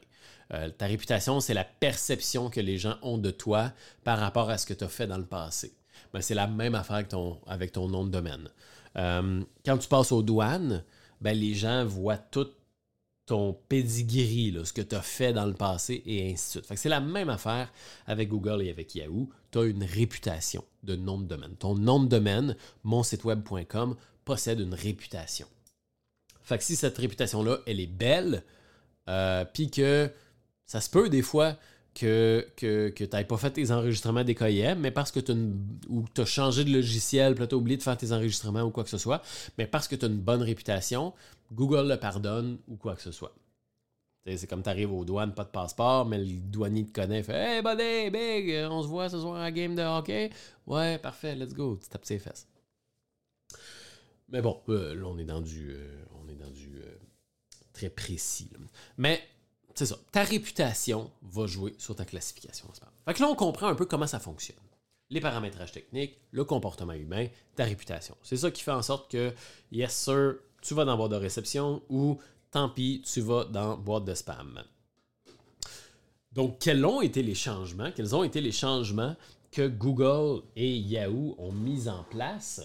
Ta 0.77 0.85
réputation, 0.85 1.39
c'est 1.39 1.53
la 1.53 1.63
perception 1.63 2.49
que 2.49 2.59
les 2.59 2.77
gens 2.77 2.97
ont 3.01 3.17
de 3.17 3.31
toi 3.31 3.71
par 4.03 4.19
rapport 4.19 4.49
à 4.49 4.57
ce 4.57 4.65
que 4.65 4.73
tu 4.73 4.83
as 4.83 4.89
fait 4.89 5.07
dans 5.07 5.17
le 5.17 5.25
passé. 5.25 5.73
Ben, 6.13 6.21
c'est 6.21 6.35
la 6.35 6.47
même 6.47 6.75
affaire 6.75 6.97
avec 7.47 7.71
ton, 7.71 7.89
nom 7.89 8.05
de 8.05 8.09
domaine. 8.09 8.49
Quand 8.95 9.77
tu 9.77 9.87
passes 9.87 10.11
aux 10.11 10.23
douanes, 10.23 10.83
ben, 11.21 11.37
les 11.37 11.53
gens 11.53 11.85
voient 11.85 12.17
tout 12.17 12.47
ton 13.25 13.53
pedigree, 13.67 14.55
ce 14.63 14.71
que 14.71 14.81
tu 14.81 14.95
as 14.95 15.01
fait 15.01 15.33
dans 15.33 15.45
le 15.45 15.53
passé 15.53 16.03
et 16.05 16.31
ainsi 16.31 16.59
de 16.59 16.63
suite. 16.63 16.77
c'est 16.77 16.89
la 16.89 16.99
même 16.99 17.29
affaire 17.29 17.71
avec 18.05 18.29
Google 18.29 18.61
et 18.61 18.69
avec 18.69 18.93
Yahoo. 18.93 19.29
Tu 19.51 19.57
as 19.57 19.63
une 19.63 19.83
réputation 19.83 20.63
de 20.83 20.95
nom 20.95 21.17
de 21.17 21.25
domaine. 21.25 21.55
Ton 21.55 21.75
nom 21.75 21.99
de 21.99 22.07
domaine, 22.07 22.55
monsiteweb.com, 22.83 23.95
possède 24.23 24.59
une 24.59 24.75
réputation. 24.75 25.47
Fait 26.43 26.61
si 26.61 26.75
cette 26.75 26.97
réputation-là, 26.97 27.59
elle 27.65 27.79
est 27.79 27.87
belle, 27.87 28.43
euh, 29.09 29.43
puis 29.51 29.71
que 29.71 30.11
ça 30.67 30.81
se 30.81 30.89
peut 30.89 31.09
des 31.09 31.23
fois 31.23 31.57
que, 31.95 32.45
que, 32.55 32.89
que 32.89 33.03
tu 33.03 33.15
n'aies 33.15 33.25
pas 33.25 33.37
fait 33.37 33.51
tes 33.51 33.71
enregistrements 33.71 34.23
des 34.23 34.35
KIM, 34.35 34.75
mais 34.75 34.91
parce 34.91 35.11
que 35.11 35.19
tu 35.19 36.21
as 36.21 36.25
changé 36.25 36.63
de 36.63 36.71
logiciel, 36.71 37.33
peut-être 37.33 37.53
oublié 37.53 37.77
de 37.77 37.83
faire 37.83 37.97
tes 37.97 38.11
enregistrements 38.11 38.63
ou 38.63 38.69
quoi 38.69 38.83
que 38.83 38.89
ce 38.89 38.97
soit, 38.97 39.23
mais 39.57 39.65
parce 39.65 39.87
que 39.87 39.95
tu 39.95 40.05
as 40.05 40.09
une 40.09 40.19
bonne 40.19 40.43
réputation, 40.43 41.13
Google 41.53 41.87
le 41.87 41.97
pardonne 41.97 42.59
ou 42.67 42.75
quoi 42.75 42.95
que 42.95 43.01
ce 43.01 43.11
soit. 43.11 43.33
C'est 44.27 44.47
comme 44.47 44.63
tu 44.63 44.69
arrives 44.69 44.91
aux 44.91 45.05
douanes, 45.05 45.35
pas 45.35 45.43
de 45.43 45.49
passeport, 45.49 46.05
mais 46.05 46.17
le 46.17 46.39
douanier 46.39 46.85
te 46.85 46.91
connaît, 46.91 47.21
fait 47.21 47.57
Hey 47.57 47.61
buddy, 47.61 48.09
big, 48.09 48.67
on 48.69 48.81
se 48.81 48.87
voit 48.87 49.07
ce 49.07 49.19
soir 49.19 49.35
à 49.35 49.43
la 49.43 49.51
game 49.51 49.75
de 49.75 49.83
hockey. 49.83 50.31
Ouais, 50.65 50.97
parfait, 50.97 51.35
let's 51.35 51.53
go. 51.53 51.77
Tu 51.81 51.87
tapes 51.87 52.05
ses 52.05 52.17
fesses. 52.17 52.47
Mais 54.29 54.41
bon, 54.41 54.59
euh, 54.69 54.95
là, 54.95 55.05
on 55.05 55.17
est 55.19 55.25
dans 55.25 55.41
du, 55.41 55.71
euh, 55.71 56.03
on 56.19 56.27
est 56.27 56.35
dans 56.35 56.49
du 56.49 56.79
euh, 56.79 56.95
très 57.71 57.89
précis. 57.91 58.49
Mais 58.97 59.21
c'est 59.75 59.85
ça. 59.85 59.97
Ta 60.11 60.23
réputation 60.23 61.11
va 61.21 61.47
jouer 61.47 61.75
sur 61.77 61.95
ta 61.95 62.05
classification 62.05 62.67
Fait 63.05 63.13
que 63.13 63.21
là, 63.21 63.27
on 63.27 63.35
comprend 63.35 63.67
un 63.67 63.75
peu 63.75 63.85
comment 63.85 64.07
ça 64.07 64.19
fonctionne. 64.19 64.55
Les 65.09 65.19
paramétrages 65.19 65.73
techniques, 65.73 66.17
le 66.31 66.45
comportement 66.45 66.93
humain, 66.93 67.27
ta 67.55 67.65
réputation. 67.65 68.15
C'est 68.23 68.37
ça 68.37 68.49
qui 68.49 68.63
fait 68.63 68.71
en 68.71 68.81
sorte 68.81 69.11
que, 69.11 69.33
yes 69.71 69.93
sir, 69.93 70.35
tu 70.61 70.73
vas 70.73 70.85
dans 70.85 70.97
boîte 70.97 71.11
de 71.11 71.17
réception 71.17 71.81
ou 71.89 72.17
tant 72.51 72.69
pis, 72.69 73.03
tu 73.05 73.19
vas 73.19 73.43
dans 73.43 73.77
boîte 73.77 74.05
de 74.05 74.15
spam. 74.15 74.63
Donc, 76.31 76.57
quels 76.59 76.83
ont 76.85 77.01
été 77.01 77.21
les 77.21 77.35
changements? 77.35 77.91
Quels 77.91 78.15
ont 78.15 78.23
été 78.23 78.41
les 78.41 78.51
changements 78.51 79.15
que 79.51 79.67
Google 79.67 80.41
et 80.55 80.75
Yahoo 80.75 81.35
ont 81.37 81.51
mis 81.51 81.87
en 81.87 82.03
place? 82.03 82.61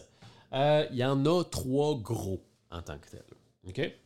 Euh, 0.52 0.86
il 0.90 0.96
y 0.96 1.04
en 1.04 1.26
a 1.26 1.44
trois 1.44 1.96
gros 1.96 2.40
en 2.70 2.82
tant 2.82 2.98
que 2.98 3.10
tel. 3.10 3.24
OK? 3.68 3.99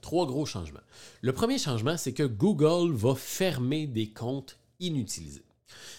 Trois 0.00 0.26
gros 0.26 0.46
changements. 0.46 0.80
Le 1.20 1.32
premier 1.32 1.58
changement, 1.58 1.96
c'est 1.96 2.12
que 2.12 2.22
Google 2.22 2.92
va 2.92 3.14
fermer 3.14 3.86
des 3.86 4.10
comptes 4.10 4.58
inutilisés. 4.80 5.44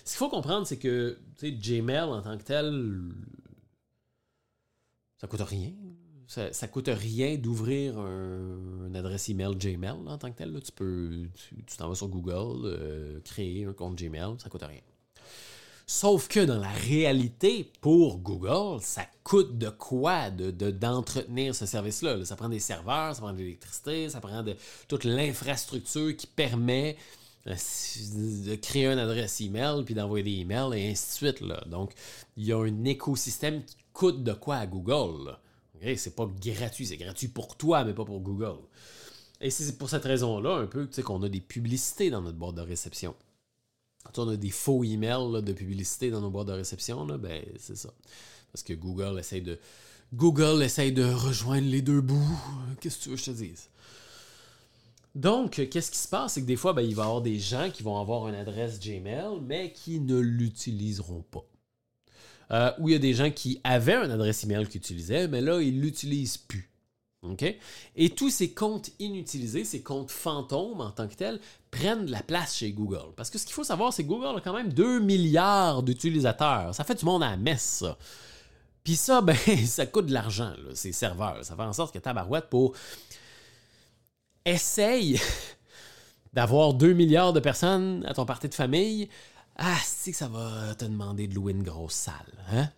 Ce 0.03 0.11
qu'il 0.11 0.17
faut 0.17 0.29
comprendre, 0.29 0.65
c'est 0.65 0.77
que 0.77 1.17
Gmail 1.41 2.09
en 2.09 2.21
tant 2.21 2.37
que 2.37 2.43
tel, 2.43 3.01
ça 5.17 5.27
coûte 5.27 5.41
rien. 5.41 5.71
Ça, 6.27 6.49
ne 6.49 6.67
coûte 6.67 6.89
rien 6.93 7.37
d'ouvrir 7.37 7.97
un, 7.97 8.85
une 8.87 8.95
adresse 8.95 9.29
email 9.29 9.55
Gmail 9.55 9.95
en 10.05 10.17
tant 10.17 10.31
que 10.31 10.37
tel. 10.37 10.59
Tu 10.63 10.71
peux, 10.71 11.27
tu 11.47 11.77
t'en 11.77 11.89
vas 11.89 11.95
sur 11.95 12.07
Google, 12.07 12.65
euh, 12.65 13.19
créer 13.21 13.65
un 13.65 13.73
compte 13.73 13.95
Gmail, 13.95 14.35
ça 14.37 14.47
coûte 14.49 14.61
rien. 14.61 14.81
Sauf 15.91 16.27
que 16.27 16.41
dans 16.41 16.59
la 16.59 16.69
réalité, 16.69 17.67
pour 17.81 18.19
Google, 18.19 18.79
ça 18.79 19.07
coûte 19.23 19.57
de 19.57 19.69
quoi 19.69 20.29
de, 20.29 20.51
d'entretenir 20.69 21.55
ce 21.55 21.65
service-là? 21.65 22.23
Ça 22.25 22.35
prend 22.35 22.47
des 22.47 22.59
serveurs, 22.59 23.15
ça 23.15 23.21
prend 23.21 23.33
de 23.33 23.39
l'électricité, 23.39 24.07
ça 24.07 24.21
prend 24.21 24.45
toute 24.87 25.03
l'infrastructure 25.03 26.15
qui 26.15 26.27
permet 26.27 26.95
de 27.47 28.55
créer 28.57 28.85
une 28.85 28.99
adresse 28.99 29.41
email, 29.41 29.83
puis 29.83 29.95
d'envoyer 29.95 30.23
des 30.23 30.41
emails, 30.41 30.79
et 30.79 30.91
ainsi 30.91 31.23
de 31.23 31.31
suite. 31.31 31.43
Donc, 31.65 31.93
il 32.37 32.45
y 32.45 32.53
a 32.53 32.59
un 32.59 32.83
écosystème 32.83 33.65
qui 33.65 33.77
coûte 33.91 34.23
de 34.23 34.33
quoi 34.33 34.57
à 34.57 34.67
Google. 34.67 35.39
C'est 35.95 36.15
pas 36.15 36.27
gratuit, 36.39 36.85
c'est 36.85 36.97
gratuit 36.97 37.29
pour 37.29 37.57
toi, 37.57 37.83
mais 37.83 37.95
pas 37.95 38.05
pour 38.05 38.19
Google. 38.19 38.59
Et 39.41 39.49
c'est 39.49 39.75
pour 39.75 39.89
cette 39.89 40.03
raison-là, 40.03 40.51
un 40.57 40.67
peu, 40.67 40.87
qu'on 41.03 41.23
a 41.23 41.29
des 41.29 41.41
publicités 41.41 42.11
dans 42.11 42.21
notre 42.21 42.37
boîte 42.37 42.53
de 42.53 42.61
réception. 42.61 43.15
Quand 44.03 44.19
on 44.19 44.29
a 44.29 44.37
des 44.37 44.49
faux 44.49 44.83
emails 44.83 45.43
de 45.43 45.53
publicité 45.53 46.09
dans 46.09 46.21
nos 46.21 46.29
boîtes 46.29 46.47
de 46.47 46.53
réception, 46.53 47.05
ben, 47.05 47.43
c'est 47.57 47.77
ça. 47.77 47.93
Parce 48.51 48.63
que 48.63 48.73
Google 48.73 49.19
essaye 49.19 49.41
de. 49.41 49.59
Google 50.13 50.63
essaye 50.63 50.91
de 50.91 51.03
rejoindre 51.03 51.67
les 51.67 51.81
deux 51.81 52.01
bouts. 52.01 52.39
Qu'est-ce 52.81 52.97
que 52.97 53.03
tu 53.03 53.09
veux 53.09 53.15
que 53.15 53.21
je 53.21 53.25
te 53.25 53.31
dise? 53.31 53.69
Donc, 55.13 55.67
qu'est-ce 55.69 55.91
qui 55.91 55.97
se 55.97 56.07
passe? 56.07 56.33
C'est 56.33 56.41
que 56.41 56.47
des 56.47 56.55
fois, 56.55 56.73
ben, 56.73 56.81
il 56.81 56.95
va 56.95 57.03
y 57.03 57.05
avoir 57.05 57.21
des 57.21 57.39
gens 57.39 57.69
qui 57.71 57.83
vont 57.83 57.99
avoir 57.99 58.27
une 58.27 58.35
adresse 58.35 58.79
Gmail, 58.79 59.39
mais 59.41 59.71
qui 59.71 59.99
ne 59.99 60.17
l'utiliseront 60.17 61.23
pas. 61.29 61.45
Euh, 62.51 62.71
ou 62.79 62.89
il 62.89 62.93
y 62.93 62.95
a 62.95 62.99
des 62.99 63.13
gens 63.13 63.29
qui 63.29 63.61
avaient 63.63 63.95
une 63.95 64.11
adresse 64.11 64.43
email 64.43 64.67
qu'ils 64.67 64.79
utilisaient, 64.79 65.27
mais 65.27 65.41
là, 65.41 65.61
ils 65.61 65.75
ne 65.75 65.81
l'utilisent 65.81 66.37
plus. 66.37 66.69
Et 67.95 68.09
tous 68.11 68.29
ces 68.29 68.53
comptes 68.53 68.91
inutilisés, 68.99 69.65
ces 69.65 69.81
comptes 69.81 70.11
fantômes 70.11 70.79
en 70.79 70.91
tant 70.91 71.07
que 71.07 71.15
tels, 71.15 71.39
prennent 71.71 72.05
de 72.05 72.11
la 72.11 72.23
place 72.23 72.55
chez 72.55 72.71
Google. 72.71 73.13
Parce 73.15 73.29
que 73.29 73.37
ce 73.37 73.45
qu'il 73.45 73.53
faut 73.53 73.63
savoir, 73.63 73.93
c'est 73.93 74.03
que 74.03 74.07
Google 74.09 74.37
a 74.37 74.41
quand 74.41 74.53
même 74.53 74.73
2 74.73 74.99
milliards 74.99 75.83
d'utilisateurs. 75.83 76.73
Ça 76.73 76.83
fait 76.83 76.95
du 76.95 77.05
monde 77.05 77.23
à 77.23 77.31
la 77.31 77.37
messe, 77.37 77.79
ça. 77.79 77.97
Puis 78.83 78.95
ça, 78.95 79.21
ben, 79.21 79.35
ça 79.35 79.85
coûte 79.85 80.07
de 80.07 80.13
l'argent, 80.13 80.53
ces 80.73 80.91
serveurs. 80.91 81.43
Ça 81.43 81.55
fait 81.55 81.61
en 81.61 81.73
sorte 81.73 81.93
que 81.93 81.99
Tabarouette, 81.99 82.49
pour 82.49 82.73
essaye 84.45 85.19
d'avoir 86.33 86.73
2 86.73 86.93
milliards 86.93 87.33
de 87.33 87.39
personnes 87.39 88.05
à 88.05 88.13
ton 88.13 88.25
parti 88.25 88.49
de 88.49 88.55
famille, 88.55 89.09
ah, 89.57 89.77
que 90.05 90.13
ça 90.13 90.27
va 90.27 90.73
te 90.75 90.85
demander 90.85 91.27
de 91.27 91.35
louer 91.35 91.51
une 91.51 91.63
grosse 91.63 91.93
salle. 91.93 92.13
Hein? 92.51 92.69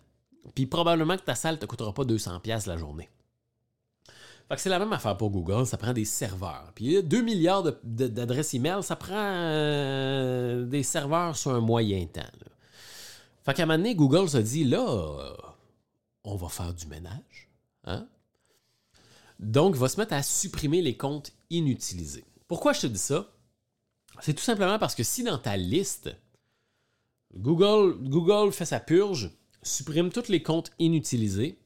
Puis 0.54 0.66
probablement 0.66 1.16
que 1.16 1.22
ta 1.22 1.34
salle 1.34 1.54
ne 1.54 1.60
te 1.60 1.66
coûtera 1.66 1.94
pas 1.94 2.02
200$ 2.02 2.66
la 2.66 2.76
journée. 2.76 3.08
Fait 4.48 4.58
c'est 4.58 4.68
la 4.68 4.78
même 4.78 4.92
affaire 4.92 5.16
pour 5.16 5.30
Google, 5.30 5.66
ça 5.66 5.76
prend 5.76 5.92
des 5.92 6.04
serveurs. 6.04 6.72
Puis 6.74 7.02
2 7.02 7.22
milliards 7.22 7.64
d'adresses 7.82 8.54
email, 8.54 8.82
ça 8.82 8.96
prend 8.96 9.14
euh, 9.16 10.64
des 10.64 10.82
serveurs 10.82 11.36
sur 11.36 11.52
un 11.52 11.60
moyen 11.60 12.04
temps. 12.06 12.20
Fait 13.44 13.54
qu'à 13.54 13.62
un 13.62 13.66
moment 13.66 13.78
donné, 13.78 13.94
Google 13.94 14.28
se 14.28 14.38
dit 14.38 14.64
là, 14.64 15.34
on 16.24 16.36
va 16.36 16.48
faire 16.48 16.74
du 16.74 16.86
ménage. 16.86 17.48
Hein? 17.84 18.06
Donc, 19.38 19.74
il 19.74 19.80
va 19.80 19.88
se 19.88 19.98
mettre 19.98 20.14
à 20.14 20.22
supprimer 20.22 20.82
les 20.82 20.96
comptes 20.96 21.32
inutilisés. 21.50 22.24
Pourquoi 22.46 22.72
je 22.72 22.82
te 22.82 22.86
dis 22.86 22.98
ça? 22.98 23.26
C'est 24.20 24.34
tout 24.34 24.42
simplement 24.42 24.78
parce 24.78 24.94
que 24.94 25.02
si 25.02 25.24
dans 25.24 25.38
ta 25.38 25.56
liste, 25.56 26.14
Google, 27.34 27.96
Google 28.02 28.52
fait 28.52 28.66
sa 28.66 28.78
purge, 28.78 29.30
supprime 29.62 30.10
tous 30.10 30.28
les 30.28 30.42
comptes 30.42 30.70
inutilisés, 30.78 31.58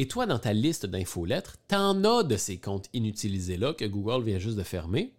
et 0.00 0.06
toi, 0.06 0.26
dans 0.26 0.38
ta 0.38 0.52
liste 0.52 0.86
d'infolettres, 0.86 1.56
t'en 1.66 2.04
as 2.04 2.22
de 2.22 2.36
ces 2.36 2.56
comptes 2.56 2.88
inutilisés-là 2.92 3.74
que 3.74 3.84
Google 3.84 4.22
vient 4.22 4.38
juste 4.38 4.56
de 4.56 4.62
fermer. 4.62 5.12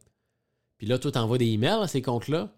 Puis 0.77 0.87
là, 0.87 0.97
toi, 0.97 1.11
t'envoies 1.11 1.37
des 1.37 1.47
emails 1.47 1.81
à 1.83 1.87
ces 1.89 2.01
comptes-là. 2.01 2.49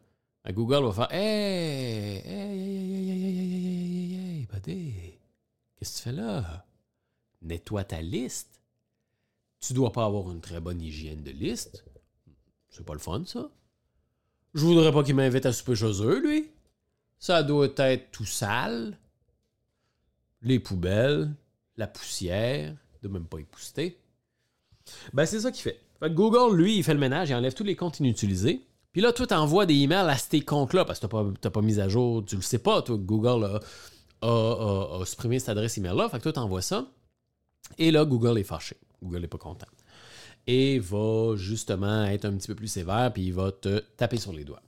Google 0.49 0.85
va 0.85 0.91
faire 0.91 1.11
Hey, 1.11 2.19
hey, 2.19 2.21
hey, 2.23 2.51
hey, 2.93 3.11
hey, 3.11 3.33
hey, 3.33 4.37
hey, 4.37 4.47
buddy, 4.53 4.93
qu'est-ce 5.75 5.93
que 5.93 5.97
tu 5.97 6.03
fais 6.03 6.11
là? 6.11 6.67
Nettoie 7.41 7.85
ta 7.85 8.03
liste. 8.03 8.61
Tu 9.59 9.73
dois 9.73 9.91
pas 9.91 10.05
avoir 10.05 10.29
une 10.29 10.41
très 10.41 10.59
bonne 10.59 10.79
hygiène 10.79 11.23
de 11.23 11.31
liste. 11.31 11.83
C'est 12.69 12.85
pas 12.85 12.93
le 12.93 12.99
fun, 12.99 13.23
ça. 13.25 13.49
Je 14.53 14.63
voudrais 14.63 14.91
pas 14.91 15.03
qu'il 15.03 15.15
m'invite 15.15 15.47
à 15.47 15.53
souper 15.53 15.73
chez 15.73 16.03
eux, 16.03 16.19
lui. 16.19 16.51
Ça 17.17 17.41
doit 17.41 17.73
être 17.77 18.11
tout 18.11 18.27
sale. 18.27 18.95
Les 20.43 20.59
poubelles, 20.59 21.33
la 21.81 21.87
poussière, 21.87 22.75
de 23.01 23.07
même 23.07 23.25
pas 23.25 23.39
épousseter. 23.39 23.99
Ben, 25.13 25.25
c'est 25.25 25.41
ça 25.41 25.51
qu'il 25.51 25.63
fait. 25.63 25.79
Google, 26.01 26.55
lui, 26.55 26.77
il 26.77 26.83
fait 26.83 26.93
le 26.93 26.99
ménage, 26.99 27.29
il 27.29 27.35
enlève 27.35 27.53
tous 27.53 27.63
les 27.63 27.75
comptes 27.75 27.99
inutilisés. 27.99 28.65
Puis 28.91 29.01
là, 29.01 29.11
toi, 29.13 29.27
t'envoies 29.27 29.65
des 29.65 29.75
emails 29.75 30.09
à 30.09 30.17
ces 30.17 30.41
comptes-là 30.41 30.85
parce 30.85 30.99
que 30.99 31.07
t'as 31.07 31.49
pas, 31.49 31.49
pas 31.49 31.61
mis 31.61 31.79
à 31.79 31.89
jour, 31.89 32.23
tu 32.25 32.35
le 32.35 32.41
sais 32.41 32.59
pas, 32.59 32.81
toi, 32.81 32.97
Google 32.97 33.59
a, 34.21 35.05
supprimé 35.05 35.39
cette 35.39 35.49
adresse 35.49 35.77
email-là. 35.77 36.09
Fait 36.09 36.17
que 36.17 36.23
toi, 36.23 36.33
t'envoies 36.33 36.61
ça. 36.61 36.87
Et 37.77 37.91
là, 37.91 38.05
Google 38.05 38.37
est 38.37 38.43
fâché. 38.43 38.77
Google 39.01 39.21
n'est 39.21 39.27
pas 39.27 39.37
content. 39.37 39.67
Et 40.45 40.79
va 40.79 41.35
justement 41.35 42.05
être 42.05 42.25
un 42.25 42.35
petit 42.35 42.47
peu 42.47 42.55
plus 42.55 42.67
sévère, 42.67 43.11
puis 43.13 43.27
il 43.27 43.33
va 43.33 43.51
te 43.51 43.79
taper 43.97 44.17
sur 44.17 44.33
les 44.33 44.43
doigts. 44.43 44.61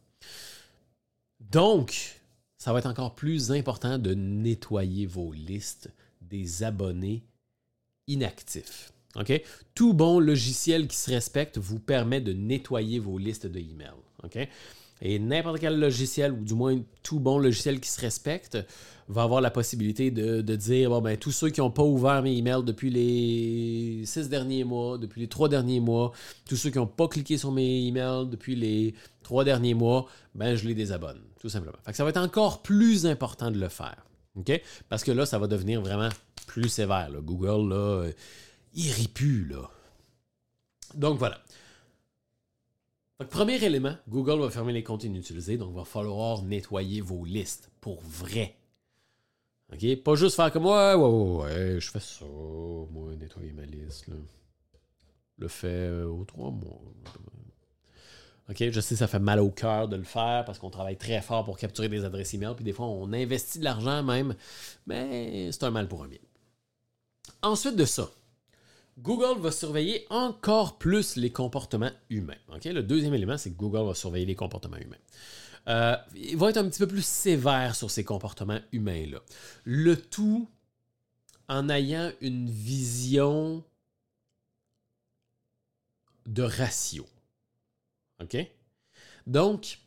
Donc, 1.39 2.21
ça 2.57 2.71
va 2.71 2.79
être 2.79 2.87
encore 2.87 3.15
plus 3.15 3.51
important 3.51 3.97
de 3.97 4.13
nettoyer 4.13 5.05
vos 5.05 5.33
listes 5.33 5.91
des 6.33 6.63
abonnés 6.63 7.23
inactifs. 8.07 8.91
Tout 9.75 9.93
bon 9.93 10.19
logiciel 10.19 10.87
qui 10.87 10.97
se 10.97 11.11
respecte 11.11 11.59
vous 11.59 11.79
permet 11.79 12.21
de 12.21 12.33
nettoyer 12.33 12.97
vos 12.97 13.19
listes 13.19 13.45
de 13.45 13.59
emails. 13.59 14.41
Et 15.01 15.19
n'importe 15.19 15.59
quel 15.59 15.79
logiciel, 15.79 16.31
ou 16.31 16.43
du 16.43 16.55
moins 16.55 16.79
tout 17.03 17.19
bon 17.19 17.37
logiciel 17.37 17.79
qui 17.79 17.89
se 17.89 18.01
respecte, 18.01 18.57
va 19.09 19.23
avoir 19.23 19.41
la 19.41 19.51
possibilité 19.51 20.09
de, 20.09 20.55
dire 20.55 21.01
ben, 21.01 21.17
tous 21.17 21.31
ceux 21.31 21.49
qui 21.49 21.59
n'ont 21.59 21.69
pas 21.69 21.83
ouvert 21.83 22.23
mes 22.23 22.35
emails 22.35 22.63
depuis 22.63 22.89
les 22.89 24.03
six 24.05 24.27
derniers 24.27 24.63
mois, 24.63 24.97
depuis 24.97 25.21
les 25.21 25.27
trois 25.27 25.49
derniers 25.49 25.81
mois, 25.81 26.13
tous 26.47 26.55
ceux 26.55 26.71
qui 26.71 26.79
n'ont 26.79 26.87
pas 26.87 27.07
cliqué 27.07 27.37
sur 27.37 27.51
mes 27.51 27.85
emails 27.85 28.27
depuis 28.27 28.55
les 28.55 28.95
trois 29.21 29.43
derniers 29.43 29.75
mois, 29.75 30.07
ben, 30.33 30.55
je 30.55 30.67
les 30.67 30.73
désabonne, 30.73 31.21
tout 31.39 31.49
simplement. 31.49 31.77
Ça 31.91 32.03
va 32.03 32.09
être 32.09 32.17
encore 32.17 32.63
plus 32.63 33.05
important 33.05 33.51
de 33.51 33.59
le 33.59 33.69
faire. 33.69 34.03
OK? 34.35 34.61
Parce 34.89 35.03
que 35.03 35.11
là, 35.11 35.25
ça 35.25 35.39
va 35.39 35.47
devenir 35.47 35.81
vraiment 35.81 36.09
plus 36.47 36.69
sévère. 36.69 37.09
Google, 37.21 37.69
là, 37.69 37.75
euh, 37.75 38.11
il 38.73 38.91
rit 38.91 39.07
plus, 39.07 39.45
là. 39.47 39.69
Donc 40.95 41.17
voilà. 41.17 41.39
premier 43.29 43.63
élément, 43.63 43.95
Google 44.07 44.39
va 44.39 44.49
fermer 44.49 44.73
les 44.73 44.83
comptes 44.83 45.03
inutilisés, 45.03 45.57
donc 45.57 45.71
il 45.71 45.77
va 45.77 45.85
falloir 45.85 46.43
nettoyer 46.43 47.01
vos 47.01 47.25
listes 47.25 47.71
pour 47.81 48.01
vrai. 48.01 48.55
OK? 49.71 50.03
Pas 50.03 50.15
juste 50.15 50.35
faire 50.35 50.51
comme 50.51 50.65
ouais, 50.65 50.93
ouais, 50.93 51.43
ouais, 51.43 51.79
je 51.79 51.89
fais 51.89 51.99
ça, 51.99 52.25
moi, 52.25 53.15
nettoyer 53.15 53.53
ma 53.53 53.65
liste. 53.65 54.09
Le 55.37 55.47
fait 55.47 55.67
euh, 55.67 56.05
aux 56.05 56.25
trois 56.25 56.51
mois. 56.51 56.79
OK, 58.49 58.69
je 58.71 58.79
sais, 58.81 58.95
ça 58.95 59.07
fait 59.07 59.19
mal 59.19 59.39
au 59.39 59.49
cœur 59.49 59.87
de 59.87 59.95
le 59.95 60.03
faire 60.03 60.43
parce 60.45 60.59
qu'on 60.59 60.69
travaille 60.69 60.97
très 60.97 61.21
fort 61.21 61.45
pour 61.45 61.57
capturer 61.57 61.87
des 61.87 62.03
adresses 62.03 62.33
email, 62.33 62.53
puis 62.55 62.65
des 62.65 62.73
fois, 62.73 62.87
on 62.87 63.13
investit 63.13 63.59
de 63.59 63.63
l'argent 63.63 64.03
même, 64.03 64.35
mais 64.85 65.51
c'est 65.51 65.63
un 65.63 65.71
mal 65.71 65.87
pour 65.87 66.03
un 66.03 66.07
bien. 66.07 66.19
Ensuite 67.41 67.75
de 67.75 67.85
ça, 67.85 68.09
Google 68.99 69.39
va 69.39 69.51
surveiller 69.51 70.05
encore 70.09 70.77
plus 70.77 71.15
les 71.15 71.31
comportements 71.31 71.91
humains. 72.09 72.37
Le 72.65 72.81
deuxième 72.81 73.13
élément, 73.13 73.37
c'est 73.37 73.51
que 73.51 73.57
Google 73.57 73.87
va 73.87 73.95
surveiller 73.95 74.25
les 74.25 74.35
comportements 74.35 74.77
humains. 74.77 74.97
Euh, 75.69 75.95
il 76.15 76.37
va 76.37 76.49
être 76.49 76.57
un 76.57 76.67
petit 76.67 76.79
peu 76.79 76.87
plus 76.87 77.05
sévère 77.05 77.75
sur 77.75 77.89
ces 77.89 78.03
comportements 78.03 78.59
humains-là. 78.73 79.19
Le 79.63 79.95
tout 79.95 80.49
en 81.47 81.69
ayant 81.69 82.11
une 82.21 82.49
vision 82.49 83.63
de 86.25 86.43
ratio. 86.43 87.05
OK? 88.23 88.37
Donc, 89.27 89.79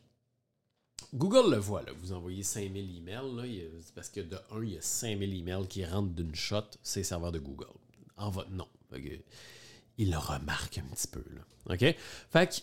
Google 1.13 1.51
le 1.51 1.57
voit, 1.57 1.83
là. 1.83 1.91
vous 2.01 2.13
envoyez 2.13 2.43
5000 2.43 2.97
emails, 2.97 3.35
là, 3.35 3.43
parce 3.95 4.09
que 4.09 4.21
de 4.21 4.37
un, 4.51 4.63
il 4.63 4.73
y 4.73 4.77
a 4.77 4.81
5000 4.81 5.35
emails 5.35 5.67
qui 5.67 5.85
rentrent 5.85 6.13
d'une 6.13 6.35
shot, 6.35 6.65
c'est 6.83 7.03
serveur 7.03 7.31
de 7.31 7.39
Google. 7.39 7.67
En 8.17 8.29
votre 8.29 8.49
nom. 8.49 8.67
il 9.97 10.11
le 10.11 10.17
remarque 10.17 10.77
un 10.79 10.95
petit 10.95 11.07
peu. 11.07 11.23
Là. 11.33 11.73
OK? 11.73 11.95
Fait 12.31 12.47
que, 12.49 12.55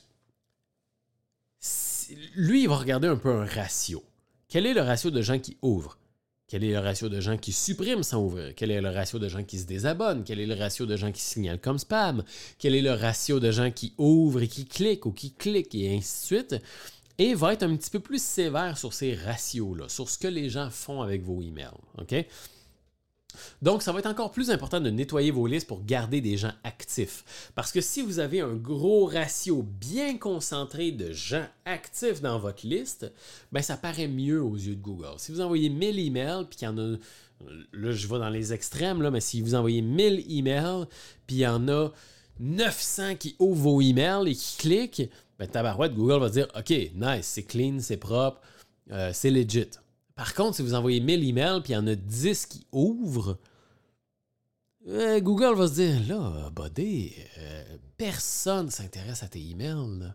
lui, 2.34 2.62
il 2.62 2.68
va 2.68 2.76
regarder 2.76 3.08
un 3.08 3.16
peu 3.16 3.32
un 3.32 3.46
ratio. 3.46 4.02
Quel 4.48 4.66
est 4.66 4.74
le 4.74 4.82
ratio 4.82 5.10
de 5.10 5.22
gens 5.22 5.38
qui 5.38 5.56
ouvrent? 5.62 5.98
Quel 6.46 6.62
est 6.62 6.72
le 6.72 6.78
ratio 6.78 7.08
de 7.08 7.20
gens 7.20 7.38
qui 7.38 7.52
suppriment 7.52 8.02
sans 8.02 8.22
ouvrir? 8.22 8.52
Quel 8.54 8.70
est 8.70 8.80
le 8.80 8.90
ratio 8.90 9.18
de 9.18 9.28
gens 9.28 9.42
qui 9.42 9.58
se 9.58 9.64
désabonnent? 9.64 10.24
Quel 10.24 10.40
est 10.40 10.46
le 10.46 10.54
ratio 10.54 10.84
de 10.84 10.94
gens 10.94 11.10
qui 11.10 11.22
signalent 11.22 11.60
comme 11.60 11.78
spam? 11.78 12.22
Quel 12.58 12.74
est 12.74 12.82
le 12.82 12.92
ratio 12.92 13.40
de 13.40 13.50
gens 13.50 13.70
qui 13.70 13.94
ouvrent 13.96 14.42
et 14.42 14.48
qui 14.48 14.66
cliquent 14.66 15.06
ou 15.06 15.12
qui 15.12 15.32
cliquent 15.32 15.74
et 15.74 15.96
ainsi 15.96 16.20
de 16.20 16.26
suite? 16.26 16.56
Et 17.16 17.34
va 17.34 17.54
être 17.54 17.62
un 17.62 17.74
petit 17.76 17.90
peu 17.90 18.00
plus 18.00 18.22
sévère 18.22 18.76
sur 18.76 18.92
ces 18.92 19.14
ratios-là, 19.14 19.88
sur 19.88 20.10
ce 20.10 20.18
que 20.18 20.28
les 20.28 20.50
gens 20.50 20.68
font 20.68 21.00
avec 21.00 21.22
vos 21.22 21.40
emails. 21.40 21.70
OK? 21.98 22.14
Donc, 23.62 23.82
ça 23.82 23.92
va 23.92 23.98
être 23.98 24.06
encore 24.06 24.30
plus 24.30 24.50
important 24.50 24.80
de 24.80 24.90
nettoyer 24.90 25.30
vos 25.30 25.46
listes 25.46 25.66
pour 25.66 25.84
garder 25.84 26.20
des 26.20 26.36
gens 26.36 26.52
actifs. 26.64 27.50
Parce 27.54 27.72
que 27.72 27.80
si 27.80 28.02
vous 28.02 28.18
avez 28.18 28.40
un 28.40 28.54
gros 28.54 29.06
ratio 29.06 29.62
bien 29.62 30.18
concentré 30.18 30.92
de 30.92 31.12
gens 31.12 31.46
actifs 31.64 32.20
dans 32.20 32.38
votre 32.38 32.66
liste, 32.66 33.12
ben 33.52 33.62
ça 33.62 33.76
paraît 33.76 34.08
mieux 34.08 34.42
aux 34.42 34.56
yeux 34.56 34.76
de 34.76 34.82
Google. 34.82 35.14
Si 35.18 35.32
vous 35.32 35.40
envoyez 35.40 35.68
1000 35.68 35.98
emails, 35.98 36.44
puis 36.48 36.58
qu'il 36.58 36.66
y 36.66 36.70
en 36.70 36.78
a, 36.78 36.96
là 37.72 37.92
je 37.92 38.06
vais 38.06 38.18
dans 38.18 38.30
les 38.30 38.52
extrêmes, 38.52 39.02
là, 39.02 39.10
mais 39.10 39.20
si 39.20 39.40
vous 39.40 39.54
envoyez 39.54 39.82
1000 39.82 40.24
emails, 40.30 40.86
puis 41.26 41.36
il 41.36 41.40
y 41.40 41.46
en 41.46 41.68
a 41.68 41.90
900 42.40 43.16
qui 43.16 43.36
ouvrent 43.38 43.62
vos 43.62 43.80
emails 43.80 44.28
et 44.28 44.34
qui 44.34 44.56
cliquent, 44.58 45.10
ben, 45.38 45.48
tabarouette, 45.48 45.94
Google 45.94 46.20
va 46.20 46.28
dire 46.28 46.48
OK, 46.56 46.70
nice, 46.70 47.26
c'est 47.26 47.42
clean, 47.42 47.78
c'est 47.80 47.96
propre, 47.96 48.40
euh, 48.90 49.10
c'est 49.12 49.30
legit. 49.30 49.70
Par 50.14 50.34
contre, 50.34 50.56
si 50.56 50.62
vous 50.62 50.74
envoyez 50.74 51.00
1000 51.00 51.28
emails 51.28 51.60
puis 51.62 51.72
il 51.72 51.76
y 51.76 51.78
en 51.78 51.86
a 51.86 51.94
10 51.94 52.46
qui 52.46 52.66
ouvrent, 52.72 53.38
euh, 54.86 55.20
Google 55.20 55.54
va 55.56 55.66
se 55.66 55.74
dire 55.74 56.00
là, 56.08 56.50
buddy, 56.50 57.12
euh, 57.38 57.64
personne 57.96 58.70
s'intéresse 58.70 59.22
à 59.22 59.28
tes 59.28 59.40
emails. 59.40 60.12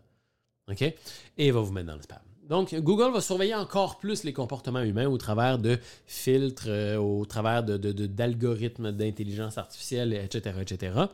OK? 0.70 0.82
Et 0.82 0.96
il 1.38 1.52
va 1.52 1.60
vous 1.60 1.72
mettre 1.72 1.88
dans 1.88 1.96
le 1.96 2.02
spam. 2.02 2.18
Donc, 2.48 2.74
Google 2.74 3.12
va 3.12 3.20
surveiller 3.20 3.54
encore 3.54 3.98
plus 3.98 4.24
les 4.24 4.32
comportements 4.32 4.82
humains 4.82 5.06
au 5.06 5.18
travers 5.18 5.58
de 5.58 5.78
filtres, 6.06 6.68
au 6.98 7.24
travers 7.24 7.62
d'algorithmes 7.62 8.90
d'intelligence 8.90 9.56
artificielle, 9.56 10.12
etc., 10.12 10.56
etc. 10.60 11.04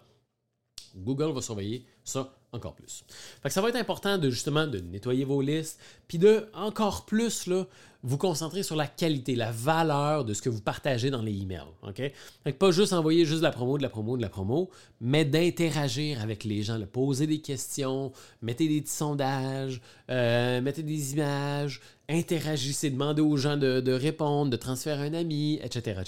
Google 0.96 1.32
va 1.32 1.42
surveiller 1.42 1.84
ça 2.04 2.34
encore 2.52 2.74
plus. 2.74 3.04
Fait 3.42 3.48
que 3.48 3.52
ça 3.52 3.60
va 3.60 3.68
être 3.68 3.76
important 3.76 4.18
de 4.18 4.30
justement 4.30 4.66
de 4.66 4.78
nettoyer 4.78 5.24
vos 5.24 5.42
listes, 5.42 5.78
puis 6.08 6.18
de 6.18 6.48
encore 6.54 7.04
plus 7.04 7.46
là, 7.46 7.66
vous 8.06 8.18
concentrer 8.18 8.62
sur 8.62 8.76
la 8.76 8.86
qualité, 8.86 9.34
la 9.34 9.50
valeur 9.50 10.24
de 10.24 10.32
ce 10.32 10.40
que 10.40 10.48
vous 10.48 10.60
partagez 10.60 11.10
dans 11.10 11.22
les 11.22 11.42
emails. 11.42 11.66
OK? 11.82 12.00
Que 12.44 12.50
pas 12.52 12.70
juste 12.70 12.92
envoyer 12.92 13.24
juste 13.24 13.38
de 13.38 13.42
la 13.42 13.50
promo, 13.50 13.78
de 13.78 13.82
la 13.82 13.88
promo, 13.88 14.16
de 14.16 14.22
la 14.22 14.28
promo, 14.28 14.70
mais 15.00 15.24
d'interagir 15.24 16.22
avec 16.22 16.44
les 16.44 16.62
gens, 16.62 16.78
de 16.78 16.84
poser 16.84 17.26
des 17.26 17.40
questions, 17.40 18.12
mettez 18.42 18.68
des 18.68 18.80
petits 18.80 18.92
sondages, 18.92 19.80
euh, 20.08 20.60
mettez 20.60 20.84
des 20.84 21.14
images, 21.14 21.80
interagissez, 22.08 22.90
demandez 22.90 23.22
aux 23.22 23.36
gens 23.36 23.56
de, 23.56 23.92
répondre, 23.92 24.52
de 24.52 24.56
transférer 24.56 25.08
un 25.08 25.14
ami, 25.14 25.58
etc. 25.60 26.00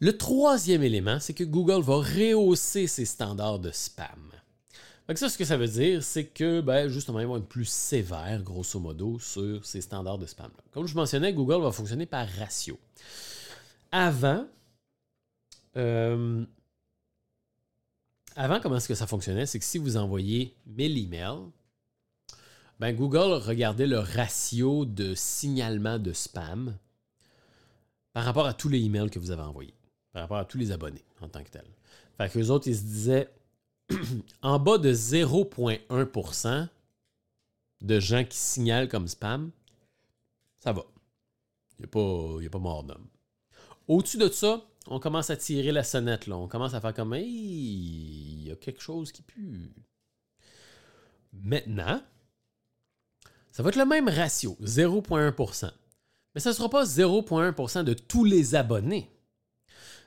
Le 0.00 0.16
troisième 0.16 0.82
élément, 0.82 1.18
c'est 1.20 1.34
que 1.34 1.44
Google 1.44 1.82
va 1.82 1.96
rehausser 1.96 2.86
ses 2.86 3.04
standards 3.04 3.58
de 3.58 3.70
spam. 3.70 4.32
Donc 5.08 5.18
ça, 5.18 5.28
ce 5.28 5.36
que 5.36 5.44
ça 5.44 5.56
veut 5.56 5.68
dire, 5.68 6.02
c'est 6.02 6.26
que 6.26 6.60
ben, 6.60 6.88
justement, 6.88 7.20
ils 7.20 7.26
vont 7.26 7.36
être 7.36 7.48
plus 7.48 7.68
sévères, 7.68 8.42
grosso 8.42 8.78
modo, 8.78 9.18
sur 9.18 9.64
ces 9.66 9.80
standards 9.80 10.18
de 10.18 10.26
spam. 10.26 10.50
-là. 10.50 10.62
Comme 10.72 10.86
je 10.86 10.94
mentionnais, 10.94 11.32
Google 11.32 11.62
va 11.62 11.72
fonctionner 11.72 12.06
par 12.06 12.28
ratio. 12.28 12.78
Avant, 13.90 14.46
euh, 15.76 16.44
avant, 18.36 18.60
comment 18.60 18.76
est-ce 18.76 18.88
que 18.88 18.94
ça 18.94 19.06
fonctionnait? 19.06 19.46
C'est 19.46 19.58
que 19.58 19.64
si 19.64 19.78
vous 19.78 19.96
envoyez 19.96 20.54
1000 20.66 20.98
emails, 20.98 21.50
ben 22.80 22.94
Google 22.94 23.34
regardait 23.34 23.86
le 23.86 23.98
ratio 23.98 24.84
de 24.84 25.14
signalement 25.14 25.98
de 25.98 26.12
spam 26.12 26.76
par 28.12 28.24
rapport 28.24 28.46
à 28.46 28.54
tous 28.54 28.68
les 28.68 28.80
emails 28.80 29.10
que 29.10 29.18
vous 29.18 29.30
avez 29.30 29.42
envoyés 29.42 29.74
par 30.12 30.22
rapport 30.22 30.38
à 30.38 30.44
tous 30.44 30.58
les 30.58 30.72
abonnés 30.72 31.04
en 31.20 31.28
tant 31.28 31.42
que 31.42 31.50
tel. 31.50 31.64
Fait 32.16 32.28
qu'eux 32.30 32.48
autres, 32.48 32.68
ils 32.68 32.76
se 32.76 32.82
disaient 32.82 33.28
en 34.42 34.58
bas 34.58 34.78
de 34.78 34.92
0,1% 34.92 36.68
de 37.80 38.00
gens 38.00 38.24
qui 38.24 38.36
signalent 38.36 38.88
comme 38.88 39.08
spam, 39.08 39.50
ça 40.60 40.72
va. 40.72 40.84
Il 41.78 41.82
n'y 41.82 42.46
a, 42.46 42.50
pas, 42.50 42.58
mort 42.58 42.84
d'homme. 42.84 43.06
Au-dessus 43.88 44.18
de 44.18 44.28
ça, 44.28 44.62
on 44.86 45.00
commence 45.00 45.30
à 45.30 45.36
tirer 45.36 45.72
la 45.72 45.82
sonnette. 45.82 46.26
Là. 46.26 46.36
On 46.36 46.46
commence 46.46 46.74
à 46.74 46.80
faire 46.80 46.94
comme 46.94 47.14
il 47.14 48.46
y 48.46 48.50
a 48.50 48.56
quelque 48.56 48.80
chose 48.80 49.10
qui 49.10 49.22
pue. 49.22 49.72
Maintenant, 51.32 52.00
ça 53.50 53.62
va 53.62 53.70
être 53.70 53.76
le 53.76 53.86
même 53.86 54.08
ratio, 54.08 54.56
0,1%. 54.62 55.70
Mais 56.34 56.40
ça 56.40 56.50
ne 56.50 56.54
sera 56.54 56.68
pas 56.68 56.84
0,1% 56.84 57.84
de 57.84 57.94
tous 57.94 58.24
les 58.24 58.54
abonnés 58.54 59.10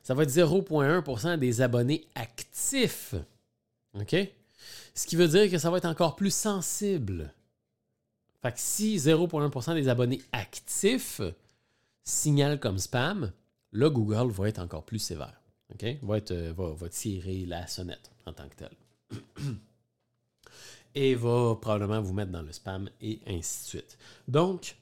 ça 0.06 0.14
va 0.14 0.22
être 0.22 0.30
0,1% 0.30 1.40
des 1.40 1.62
abonnés 1.62 2.08
actifs. 2.14 3.16
OK? 4.00 4.16
Ce 4.94 5.08
qui 5.08 5.16
veut 5.16 5.28
dire 5.28 5.50
que 5.50 5.58
ça 5.58 5.70
va 5.70 5.78
être 5.78 5.86
encore 5.86 6.16
plus 6.16 6.34
sensible. 6.34 7.34
Fait 8.42 8.52
que 8.52 8.60
si 8.60 8.98
0,1% 8.98 9.74
des 9.74 9.90
abonnés 9.90 10.22
actifs 10.32 11.22
signalent 12.04 12.60
comme 12.60 12.78
spam, 12.78 13.32
là, 13.72 13.90
Google 13.90 14.32
va 14.32 14.48
être 14.50 14.60
encore 14.60 14.86
plus 14.86 15.00
sévère. 15.00 15.42
OK? 15.74 15.86
Va, 16.04 16.18
être, 16.18 16.32
euh, 16.32 16.54
va, 16.56 16.90
tirer 16.90 17.46
la 17.46 17.68
sonnette 17.68 18.12
en 18.26 18.34
tant 18.34 18.48
que 18.48 18.56
tel. 18.56 18.70
et 20.96 21.16
va 21.16 21.56
probablement 21.56 22.02
vous 22.02 22.14
mettre 22.14 22.32
dans 22.32 22.42
le 22.42 22.52
spam 22.52 22.90
et 23.02 23.20
ainsi 23.28 23.64
de 23.64 23.68
suite. 23.68 23.98
Donc, 24.28 24.78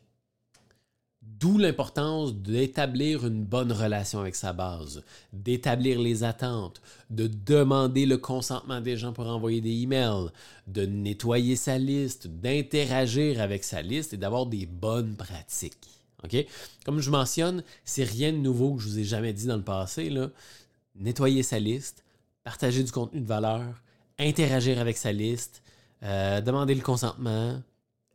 D'où 1.25 1.57
l'importance 1.57 2.35
d'établir 2.35 3.25
une 3.25 3.43
bonne 3.43 3.71
relation 3.71 4.19
avec 4.19 4.35
sa 4.35 4.53
base, 4.53 5.03
d'établir 5.33 5.99
les 5.99 6.23
attentes, 6.23 6.81
de 7.09 7.27
demander 7.27 8.05
le 8.05 8.17
consentement 8.17 8.81
des 8.81 8.97
gens 8.97 9.13
pour 9.13 9.27
envoyer 9.27 9.61
des 9.61 9.81
emails, 9.81 10.29
de 10.67 10.85
nettoyer 10.85 11.55
sa 11.55 11.77
liste, 11.77 12.27
d'interagir 12.27 13.41
avec 13.41 13.63
sa 13.63 13.81
liste 13.81 14.13
et 14.13 14.17
d'avoir 14.17 14.45
des 14.45 14.65
bonnes 14.65 15.15
pratiques. 15.15 15.89
OK? 16.23 16.45
Comme 16.85 16.99
je 16.99 17.09
mentionne, 17.09 17.63
c'est 17.83 18.03
rien 18.03 18.31
de 18.31 18.37
nouveau 18.37 18.75
que 18.75 18.81
je 18.81 18.87
vous 18.87 18.99
ai 18.99 19.03
jamais 19.03 19.33
dit 19.33 19.47
dans 19.47 19.57
le 19.57 19.63
passé. 19.63 20.13
Nettoyer 20.95 21.43
sa 21.43 21.59
liste, 21.59 22.03
partager 22.43 22.83
du 22.83 22.91
contenu 22.91 23.19
de 23.21 23.27
valeur, 23.27 23.81
interagir 24.19 24.79
avec 24.79 24.97
sa 24.97 25.11
liste, 25.11 25.61
euh, 26.03 26.41
demander 26.41 26.75
le 26.75 26.81
consentement, 26.81 27.61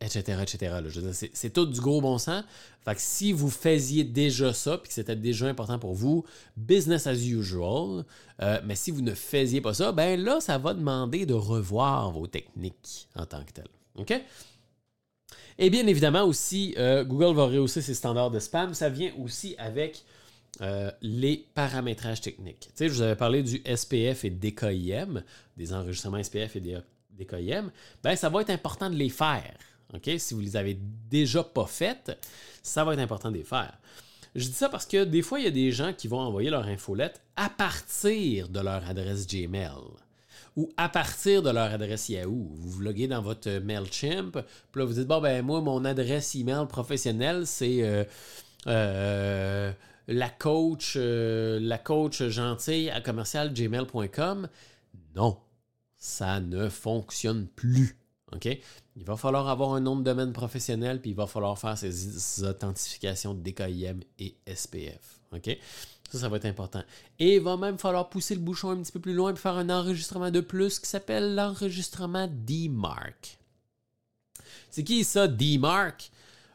etc., 0.00 0.42
etc. 0.42 1.30
C'est 1.32 1.52
tout 1.52 1.66
du 1.66 1.80
gros 1.80 2.00
bon 2.00 2.18
sens. 2.18 2.44
Fait 2.84 2.98
si 2.98 3.32
vous 3.32 3.50
faisiez 3.50 4.04
déjà 4.04 4.52
ça, 4.52 4.78
puis 4.78 4.88
que 4.88 4.94
c'était 4.94 5.16
déjà 5.16 5.46
important 5.46 5.78
pour 5.78 5.94
vous, 5.94 6.24
business 6.56 7.06
as 7.06 7.14
usual. 7.14 8.04
Euh, 8.40 8.60
mais 8.64 8.76
si 8.76 8.90
vous 8.90 9.02
ne 9.02 9.14
faisiez 9.14 9.60
pas 9.60 9.74
ça, 9.74 9.92
ben 9.92 10.20
là, 10.20 10.40
ça 10.40 10.58
va 10.58 10.74
demander 10.74 11.26
de 11.26 11.34
revoir 11.34 12.10
vos 12.12 12.26
techniques 12.26 13.08
en 13.16 13.26
tant 13.26 13.42
que 13.44 13.52
tel. 13.52 13.68
OK? 13.96 14.14
Et 15.58 15.70
bien 15.70 15.86
évidemment 15.88 16.22
aussi, 16.22 16.74
euh, 16.78 17.02
Google 17.02 17.34
va 17.34 17.46
rehausser 17.46 17.82
ses 17.82 17.94
standards 17.94 18.30
de 18.30 18.38
spam. 18.38 18.74
Ça 18.74 18.88
vient 18.88 19.12
aussi 19.18 19.56
avec 19.58 20.04
euh, 20.60 20.90
les 21.02 21.46
paramétrages 21.54 22.20
techniques. 22.20 22.60
Tu 22.60 22.70
sais, 22.74 22.88
je 22.88 22.94
vous 22.94 23.02
avais 23.02 23.16
parlé 23.16 23.42
du 23.42 23.60
SPF 23.64 24.24
et 24.24 24.30
DKIM, 24.30 25.22
des 25.56 25.72
enregistrements 25.72 26.22
SPF 26.22 26.54
et 26.56 26.60
DKIM. 27.18 27.72
Ben, 28.04 28.14
ça 28.14 28.28
va 28.28 28.42
être 28.42 28.50
important 28.50 28.88
de 28.88 28.94
les 28.94 29.08
faire. 29.08 29.56
Si 30.18 30.34
vous 30.34 30.40
ne 30.40 30.46
les 30.46 30.56
avez 30.56 30.78
déjà 31.10 31.42
pas 31.42 31.66
faites, 31.66 32.18
ça 32.62 32.84
va 32.84 32.92
être 32.92 33.00
important 33.00 33.30
de 33.30 33.36
les 33.36 33.44
faire. 33.44 33.78
Je 34.34 34.46
dis 34.46 34.52
ça 34.52 34.68
parce 34.68 34.86
que 34.86 35.04
des 35.04 35.22
fois, 35.22 35.40
il 35.40 35.44
y 35.44 35.48
a 35.48 35.52
des 35.52 35.72
gens 35.72 35.92
qui 35.92 36.08
vont 36.08 36.20
envoyer 36.20 36.50
leur 36.50 36.66
infolette 36.66 37.22
à 37.36 37.48
partir 37.48 38.48
de 38.48 38.60
leur 38.60 38.88
adresse 38.88 39.26
Gmail 39.26 39.72
ou 40.56 40.70
à 40.76 40.88
partir 40.88 41.42
de 41.42 41.50
leur 41.50 41.72
adresse 41.72 42.08
Yahoo. 42.08 42.50
Vous 42.54 42.70
vous 42.70 42.80
loguez 42.80 43.08
dans 43.08 43.22
votre 43.22 43.48
MailChimp, 43.48 44.32
puis 44.72 44.80
là, 44.80 44.84
vous 44.84 44.94
dites, 44.94 45.06
bon, 45.06 45.20
ben 45.20 45.44
moi, 45.44 45.60
mon 45.60 45.84
adresse 45.84 46.34
email 46.34 46.66
professionnelle, 46.68 47.46
c'est 47.46 47.82
euh, 47.82 48.04
euh, 48.66 49.72
la 50.08 50.28
coach, 50.28 50.94
euh, 50.96 51.58
la 51.60 51.78
coach 51.78 52.22
gentille 52.24 52.90
à 52.90 53.00
commercialgmail.com. 53.00 54.48
Non, 55.14 55.38
ça 55.96 56.40
ne 56.40 56.68
fonctionne 56.68 57.46
plus. 57.46 57.96
OK? 58.32 58.46
Il 58.96 59.04
va 59.04 59.16
falloir 59.16 59.48
avoir 59.48 59.74
un 59.74 59.80
nom 59.80 59.96
de 59.96 60.02
domaine 60.02 60.32
professionnel, 60.32 61.00
puis 61.00 61.10
il 61.10 61.16
va 61.16 61.26
falloir 61.26 61.58
faire 61.58 61.78
ces 61.78 62.44
authentifications 62.44 63.34
DKIM 63.34 64.00
et 64.18 64.34
SPF. 64.46 65.20
OK? 65.32 65.56
Ça, 66.10 66.18
ça 66.18 66.28
va 66.28 66.38
être 66.38 66.46
important. 66.46 66.82
Et 67.18 67.36
il 67.36 67.42
va 67.42 67.56
même 67.56 67.78
falloir 67.78 68.08
pousser 68.08 68.34
le 68.34 68.40
bouchon 68.40 68.70
un 68.70 68.82
petit 68.82 68.92
peu 68.92 69.00
plus 69.00 69.14
loin 69.14 69.32
et 69.32 69.36
faire 69.36 69.56
un 69.56 69.68
enregistrement 69.68 70.30
de 70.30 70.40
plus 70.40 70.78
qui 70.78 70.88
s'appelle 70.88 71.34
l'enregistrement 71.34 72.28
D-Mark. 72.30 73.38
C'est 74.70 74.84
qui 74.84 75.04
ça, 75.04 75.28
D-Mark? 75.28 76.10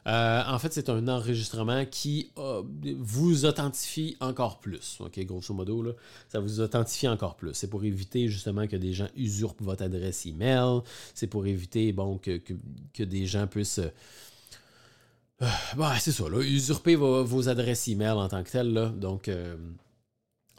Euh, 0.06 0.42
en 0.46 0.58
fait, 0.58 0.72
c'est 0.72 0.90
un 0.90 1.08
enregistrement 1.08 1.86
qui 1.86 2.30
euh, 2.38 2.62
vous 2.98 3.46
authentifie 3.46 4.16
encore 4.20 4.60
plus. 4.60 4.98
OK, 5.00 5.18
grosso 5.20 5.54
modo, 5.54 5.82
là, 5.82 5.92
ça 6.28 6.40
vous 6.40 6.60
authentifie 6.60 7.08
encore 7.08 7.36
plus. 7.36 7.54
C'est 7.54 7.68
pour 7.68 7.84
éviter 7.84 8.28
justement 8.28 8.66
que 8.66 8.76
des 8.76 8.92
gens 8.92 9.08
usurpent 9.16 9.62
votre 9.62 9.82
adresse 9.82 10.26
email. 10.26 10.80
C'est 11.14 11.26
pour 11.26 11.46
éviter 11.46 11.92
bon, 11.92 12.18
que, 12.18 13.02
des 13.02 13.26
gens 13.26 13.46
puissent. 13.46 13.78
Euh, 13.78 15.48
bah, 15.76 15.94
c'est 15.98 16.12
ça, 16.12 16.28
là, 16.28 16.40
usurper 16.42 16.96
vos, 16.96 17.48
adresses 17.48 17.88
email 17.88 18.10
en 18.10 18.28
tant 18.28 18.42
que 18.44 18.50
tel. 18.50 18.72
Là. 18.72 18.88
Donc, 18.88 19.30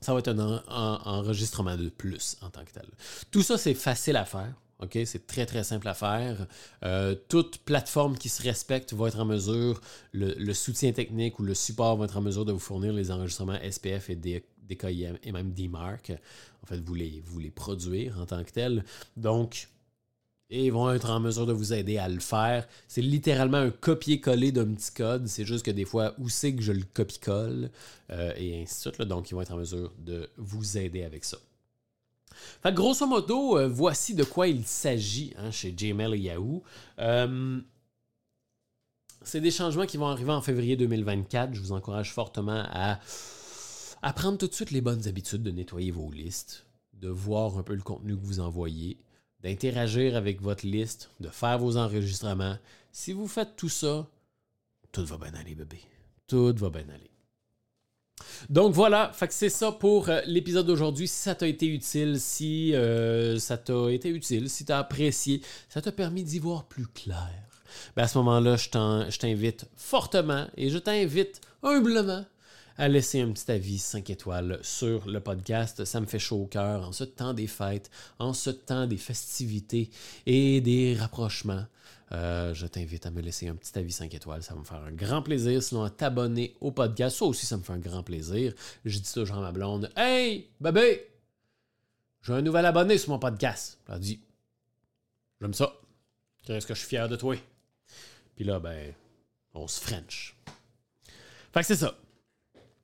ça 0.01 0.13
va 0.13 0.19
être 0.19 0.27
un 0.27 0.63
enregistrement 1.05 1.77
de 1.77 1.89
plus 1.89 2.37
en 2.41 2.49
tant 2.49 2.63
que 2.65 2.71
tel. 2.71 2.85
Tout 3.31 3.41
ça, 3.41 3.57
c'est 3.57 3.73
facile 3.73 4.17
à 4.17 4.25
faire. 4.25 4.53
C'est 5.05 5.25
très, 5.25 5.45
très 5.45 5.63
simple 5.63 5.87
à 5.87 5.93
faire. 5.93 6.47
Euh, 6.83 7.15
toute 7.29 7.59
plateforme 7.59 8.17
qui 8.17 8.29
se 8.29 8.43
respecte 8.43 8.93
va 8.93 9.07
être 9.07 9.19
en 9.19 9.25
mesure, 9.25 9.81
le, 10.11 10.53
soutien 10.53 10.91
technique 10.91 11.39
ou 11.39 11.43
le 11.43 11.53
support 11.53 11.97
va 11.97 12.05
être 12.05 12.17
en 12.17 12.21
mesure 12.21 12.45
de 12.45 12.51
vous 12.51 12.59
fournir 12.59 12.93
les 12.93 13.09
enregistrements 13.09 13.57
SPF 13.69 14.09
et 14.09 14.15
DKIM 14.15 15.17
et 15.23 15.31
même 15.31 15.51
DMARC. 15.53 16.11
En 16.63 16.67
fait, 16.67 16.79
vous 16.79 16.93
les, 16.93 17.21
vous 17.25 17.39
les 17.39 17.51
produire 17.51 18.19
en 18.19 18.25
tant 18.25 18.43
que 18.43 18.51
tel. 18.51 18.83
Donc, 19.15 19.69
et 20.49 20.65
ils 20.65 20.71
vont 20.71 20.91
être 20.91 21.09
en 21.09 21.19
mesure 21.19 21.45
de 21.47 21.53
vous 21.53 21.73
aider 21.73 21.97
à 21.97 22.07
le 22.07 22.19
faire. 22.19 22.67
C'est 22.87 23.01
littéralement 23.01 23.57
un 23.57 23.71
copier-coller 23.71 24.51
d'un 24.51 24.73
petit 24.73 24.91
code. 24.91 25.27
C'est 25.27 25.45
juste 25.45 25.65
que 25.65 25.71
des 25.71 25.85
fois, 25.85 26.13
où 26.19 26.29
c'est 26.29 26.53
que 26.53 26.61
je 26.61 26.71
le 26.71 26.83
copie-colle 26.93 27.71
euh, 28.11 28.33
et 28.37 28.61
ainsi 28.61 28.89
de 28.89 28.93
suite. 28.93 29.07
Donc, 29.07 29.31
ils 29.31 29.33
vont 29.33 29.41
être 29.41 29.53
en 29.53 29.57
mesure 29.57 29.91
de 29.97 30.29
vous 30.37 30.77
aider 30.77 31.03
avec 31.03 31.25
ça. 31.25 31.37
Fait 32.61 32.73
grosso 32.73 33.05
modo, 33.05 33.57
euh, 33.57 33.67
voici 33.67 34.15
de 34.15 34.23
quoi 34.23 34.47
il 34.47 34.65
s'agit 34.65 35.33
hein, 35.37 35.51
chez 35.51 35.71
Gmail 35.71 36.13
et 36.13 36.19
Yahoo. 36.19 36.63
Euh, 36.99 37.59
c'est 39.23 39.41
des 39.41 39.51
changements 39.51 39.85
qui 39.85 39.97
vont 39.97 40.07
arriver 40.07 40.31
en 40.31 40.41
février 40.41 40.75
2024. 40.75 41.53
Je 41.53 41.59
vous 41.59 41.71
encourage 41.71 42.11
fortement 42.11 42.63
à, 42.69 42.99
à 44.01 44.13
prendre 44.13 44.37
tout 44.37 44.47
de 44.47 44.53
suite 44.53 44.71
les 44.71 44.81
bonnes 44.81 45.07
habitudes 45.07 45.43
de 45.43 45.51
nettoyer 45.51 45.91
vos 45.91 46.11
listes, 46.11 46.65
de 46.93 47.09
voir 47.09 47.57
un 47.57 47.63
peu 47.63 47.73
le 47.73 47.81
contenu 47.81 48.15
que 48.15 48.23
vous 48.23 48.39
envoyez, 48.39 48.97
d'interagir 49.41 50.15
avec 50.15 50.41
votre 50.41 50.65
liste, 50.65 51.09
de 51.19 51.29
faire 51.29 51.57
vos 51.57 51.77
enregistrements. 51.77 52.57
Si 52.91 53.13
vous 53.13 53.27
faites 53.27 53.55
tout 53.55 53.69
ça, 53.69 54.07
tout 54.91 55.05
va 55.05 55.17
bien 55.17 55.33
aller, 55.33 55.55
bébé. 55.55 55.79
Tout 56.27 56.53
va 56.55 56.69
bien 56.69 56.87
aller. 56.89 57.14
Donc 58.49 58.73
voilà, 58.73 59.11
c'est 59.29 59.49
ça 59.49 59.71
pour 59.71 60.09
euh, 60.09 60.21
l'épisode 60.25 60.65
d'aujourd'hui. 60.65 61.07
Si 61.07 61.21
ça 61.21 61.35
t'a 61.35 61.47
été 61.47 61.67
utile, 61.67 62.19
si 62.19 62.73
euh, 62.73 63.37
ça 63.39 63.57
t'a 63.57 63.91
été 63.91 64.09
utile, 64.09 64.49
si 64.49 64.65
t'as 64.65 64.79
apprécié, 64.79 65.41
ça 65.69 65.81
t'a 65.81 65.91
permis 65.91 66.23
d'y 66.23 66.39
voir 66.39 66.65
plus 66.65 66.87
clair. 66.87 67.45
Ben 67.95 68.03
à 68.03 68.07
ce 68.07 68.17
moment-là, 68.19 68.55
je 68.55 69.17
t'invite 69.17 69.65
fortement 69.75 70.47
et 70.55 70.69
je 70.69 70.77
t'invite 70.77 71.41
humblement 71.61 72.25
à 72.77 72.87
laisser 72.87 73.21
un 73.21 73.31
petit 73.31 73.51
avis 73.51 73.77
5 73.77 74.09
étoiles 74.09 74.59
sur 74.61 75.07
le 75.07 75.19
podcast. 75.19 75.85
Ça 75.85 76.01
me 76.01 76.05
fait 76.05 76.19
chaud 76.19 76.41
au 76.43 76.45
cœur 76.45 76.87
en 76.87 76.91
ce 76.91 77.03
temps 77.03 77.33
des 77.33 77.47
fêtes, 77.47 77.89
en 78.19 78.33
ce 78.33 78.49
temps 78.49 78.85
des 78.85 78.97
festivités 78.97 79.89
et 80.25 80.61
des 80.61 80.95
rapprochements. 80.95 81.65
Euh, 82.11 82.53
je 82.53 82.67
t'invite 82.67 83.05
à 83.05 83.11
me 83.11 83.21
laisser 83.21 83.47
un 83.47 83.55
petit 83.55 83.77
avis 83.77 83.91
5 83.91 84.13
étoiles. 84.13 84.43
Ça 84.43 84.53
va 84.53 84.59
me 84.59 84.65
faire 84.65 84.83
un 84.83 84.91
grand 84.91 85.21
plaisir. 85.21 85.61
Sinon, 85.61 85.83
à 85.83 85.89
t'abonner 85.89 86.55
au 86.61 86.71
podcast. 86.71 87.17
Ça 87.17 87.25
aussi, 87.25 87.45
ça 87.45 87.57
me 87.57 87.63
fait 87.63 87.73
un 87.73 87.79
grand 87.79 88.03
plaisir. 88.03 88.53
Je 88.83 88.99
dis 88.99 89.11
toujours 89.11 89.37
à 89.37 89.41
ma 89.41 89.51
blonde 89.51 89.91
Hey, 89.95 90.49
bébé, 90.59 91.07
j'ai 92.21 92.33
un 92.33 92.41
nouvel 92.41 92.65
abonné 92.65 92.97
sur 92.97 93.09
mon 93.09 93.19
podcast. 93.19 93.79
Elle 93.89 93.99
dit 93.99 94.19
J'aime 95.41 95.53
ça. 95.53 95.73
Qu'est-ce 96.45 96.67
que 96.67 96.73
je 96.73 96.79
suis 96.79 96.89
fier 96.89 97.09
de 97.09 97.15
toi? 97.15 97.35
Puis 98.35 98.45
là, 98.45 98.59
ben, 98.59 98.93
on 99.53 99.67
se 99.67 99.79
French. 99.79 100.35
Fait 101.53 101.61
que 101.61 101.65
c'est 101.65 101.75
ça. 101.75 101.95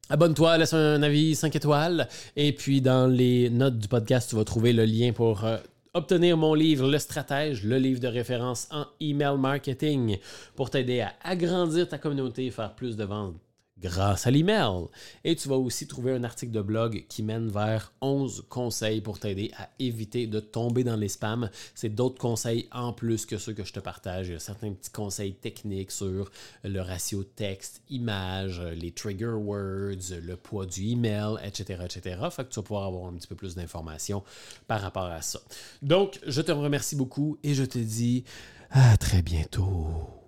Abonne-toi, 0.10 0.58
laisse 0.58 0.74
un 0.74 1.02
avis 1.04 1.36
5 1.36 1.56
étoiles. 1.56 2.08
Et 2.36 2.54
puis, 2.54 2.82
dans 2.82 3.08
les 3.08 3.50
notes 3.50 3.78
du 3.78 3.88
podcast, 3.88 4.30
tu 4.30 4.36
vas 4.36 4.44
trouver 4.44 4.74
le 4.74 4.84
lien 4.84 5.14
pour 5.14 5.46
euh, 5.46 5.58
obtenir 5.94 6.38
mon 6.38 6.54
livre 6.54 6.90
Le 6.90 6.98
Stratège, 6.98 7.66
le 7.66 7.78
livre 7.78 8.00
de 8.00 8.08
référence 8.08 8.68
en 8.72 8.86
email 9.02 9.38
marketing 9.38 10.20
pour 10.56 10.70
t'aider 10.70 11.02
à 11.02 11.14
agrandir 11.22 11.88
ta 11.88 11.98
communauté 11.98 12.46
et 12.46 12.52
faire 12.52 12.76
plus 12.76 12.96
de 12.96 13.04
ventes 13.04 13.36
grâce 13.82 14.28
à 14.28 14.32
l'email. 14.32 14.86
Et 15.24 15.36
tu 15.36 15.50
vas 15.50 15.58
aussi 15.58 15.88
trouver 15.88 16.14
un 16.14 16.24
article 16.24 16.52
de 16.52 16.62
blog 16.62 17.06
qui 17.10 17.24
mène 17.24 17.50
vers 17.50 17.92
11 18.02 18.46
conseils 18.50 19.02
pour 19.02 19.20
t'aider 19.20 19.52
à 19.58 19.70
éviter 19.80 20.28
de 20.28 20.40
tomber 20.40 20.84
dans 20.84 20.96
les 20.96 21.08
spams. 21.08 21.50
C'est 21.76 21.90
d'autres 21.90 22.20
conseils 22.20 22.68
en 22.72 22.94
plus 22.94 23.26
que 23.26 23.38
ceux 23.38 23.54
que 23.54 23.64
je 23.64 23.74
te 23.74 23.80
partage. 23.80 24.28
Il 24.28 24.34
y 24.34 24.36
a 24.36 24.40
certains 24.40 24.72
petits 24.72 24.92
conseils 24.92 25.34
techniques 25.34 25.92
sur 25.92 26.32
le 26.64 26.82
ratio 26.82 27.24
texte-image, 27.24 28.62
les 28.62 28.92
trigger 28.92 29.34
words, 29.34 30.12
le 30.22 30.36
poids 30.36 30.66
du 30.66 30.90
email, 30.90 31.36
etc., 31.44 31.84
etc. 31.86 32.20
Fait 32.32 32.44
que 32.44 32.50
tu 32.50 32.60
vas 32.60 32.64
pouvoir 32.64 32.86
avoir 32.86 33.08
un 33.08 33.14
petit 33.14 33.28
peu 33.28 33.36
plus 33.36 33.56
d'informations 33.56 34.24
par 34.68 34.82
rapport 34.82 35.06
à 35.06 35.22
ça. 35.22 35.40
Donc, 35.82 36.20
je 36.26 36.42
te 36.42 36.52
remercie 36.52 36.96
beaucoup 36.96 37.38
et 37.44 37.54
je 37.54 37.64
te 37.64 37.80
dis 37.80 38.24
à 38.70 38.96
très 38.98 39.22
bientôt. 39.22 40.21